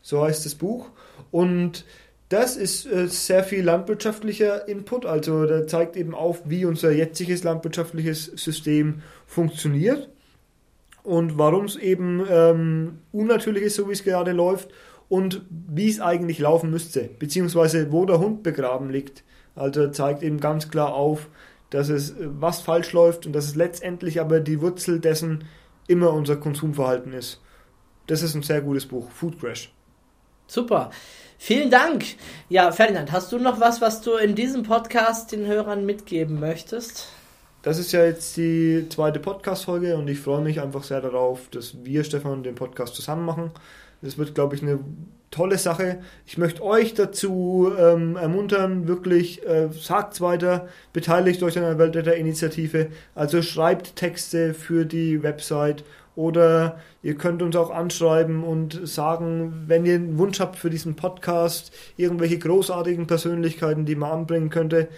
[0.00, 0.90] So heißt das Buch.
[1.32, 1.84] Und
[2.28, 7.42] das ist äh, sehr viel landwirtschaftlicher Input, also der zeigt eben auf, wie unser jetziges
[7.42, 10.08] landwirtschaftliches System funktioniert
[11.02, 14.70] und warum es eben ähm, unnatürlich ist, so wie es gerade läuft
[15.08, 19.24] und wie es eigentlich laufen müsste, beziehungsweise wo der Hund begraben liegt.
[19.54, 21.28] Also zeigt eben ganz klar auf,
[21.74, 25.44] dass es äh, was falsch läuft und dass es letztendlich aber die Wurzel dessen
[25.88, 27.40] immer unser Konsumverhalten ist.
[28.06, 29.72] Das ist ein sehr gutes Buch, Food Crash.
[30.46, 30.90] Super.
[31.36, 32.04] Vielen Dank.
[32.48, 37.08] Ja, Ferdinand, hast du noch was, was du in diesem Podcast den Hörern mitgeben möchtest?
[37.62, 41.82] Das ist ja jetzt die zweite Podcast-Folge und ich freue mich einfach sehr darauf, dass
[41.82, 43.50] wir, Stefan, den Podcast zusammen machen.
[44.04, 44.80] Das wird, glaube ich, eine
[45.30, 45.98] tolle Sache.
[46.26, 52.88] Ich möchte euch dazu ähm, ermuntern, wirklich, äh, sagt's weiter, beteiligt euch an der Weltretter-Initiative,
[53.14, 55.84] also schreibt Texte für die Website
[56.16, 60.94] oder ihr könnt uns auch anschreiben und sagen, wenn ihr einen Wunsch habt für diesen
[60.94, 64.88] Podcast, irgendwelche großartigen Persönlichkeiten, die man anbringen könnte,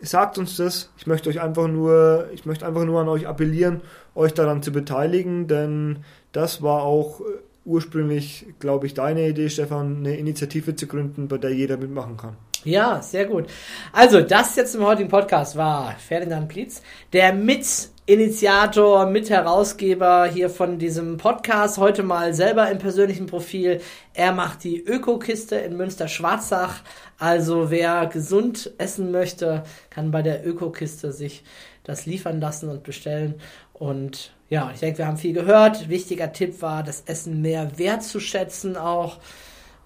[0.00, 0.90] sagt uns das.
[0.96, 3.82] Ich möchte euch einfach nur, ich möchte einfach nur an euch appellieren,
[4.14, 5.98] euch daran zu beteiligen, denn
[6.32, 7.24] das war auch äh,
[7.64, 12.36] ursprünglich, glaube ich, deine Idee, Stefan, eine Initiative zu gründen, bei der jeder mitmachen kann.
[12.64, 13.46] Ja, sehr gut.
[13.92, 16.80] Also, das jetzt im heutigen Podcast war Ferdinand Plitz,
[17.12, 21.76] der Mitinitiator, Mitherausgeber hier von diesem Podcast.
[21.76, 23.82] Heute mal selber im persönlichen Profil.
[24.14, 26.80] Er macht die Ökokiste in Münster-Schwarzach.
[27.18, 31.44] Also, wer gesund essen möchte, kann bei der Ökokiste sich
[31.82, 33.34] das liefern lassen und bestellen.
[33.74, 35.88] Und ja, ich denke, wir haben viel gehört.
[35.88, 39.18] Wichtiger Tipp war, das Essen mehr wertzuschätzen auch.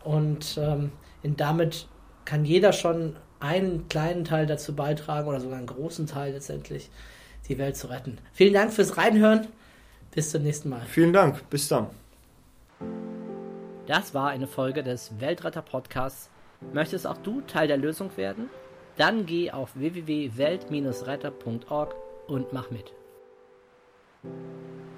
[0.04, 0.92] Und ähm,
[1.22, 1.86] damit
[2.26, 6.90] kann jeder schon einen kleinen Teil dazu beitragen oder sogar einen großen Teil letztendlich,
[7.48, 8.18] die Welt zu retten.
[8.34, 9.46] Vielen Dank fürs Reinhören.
[10.10, 10.82] Bis zum nächsten Mal.
[10.86, 11.48] Vielen Dank.
[11.48, 11.86] Bis dann.
[13.86, 16.28] Das war eine Folge des Weltretter Podcasts.
[16.74, 18.50] Möchtest auch du Teil der Lösung werden?
[18.98, 21.94] Dann geh auf www.welt-retter.org
[22.26, 22.97] und mach mit.
[24.24, 24.97] 何?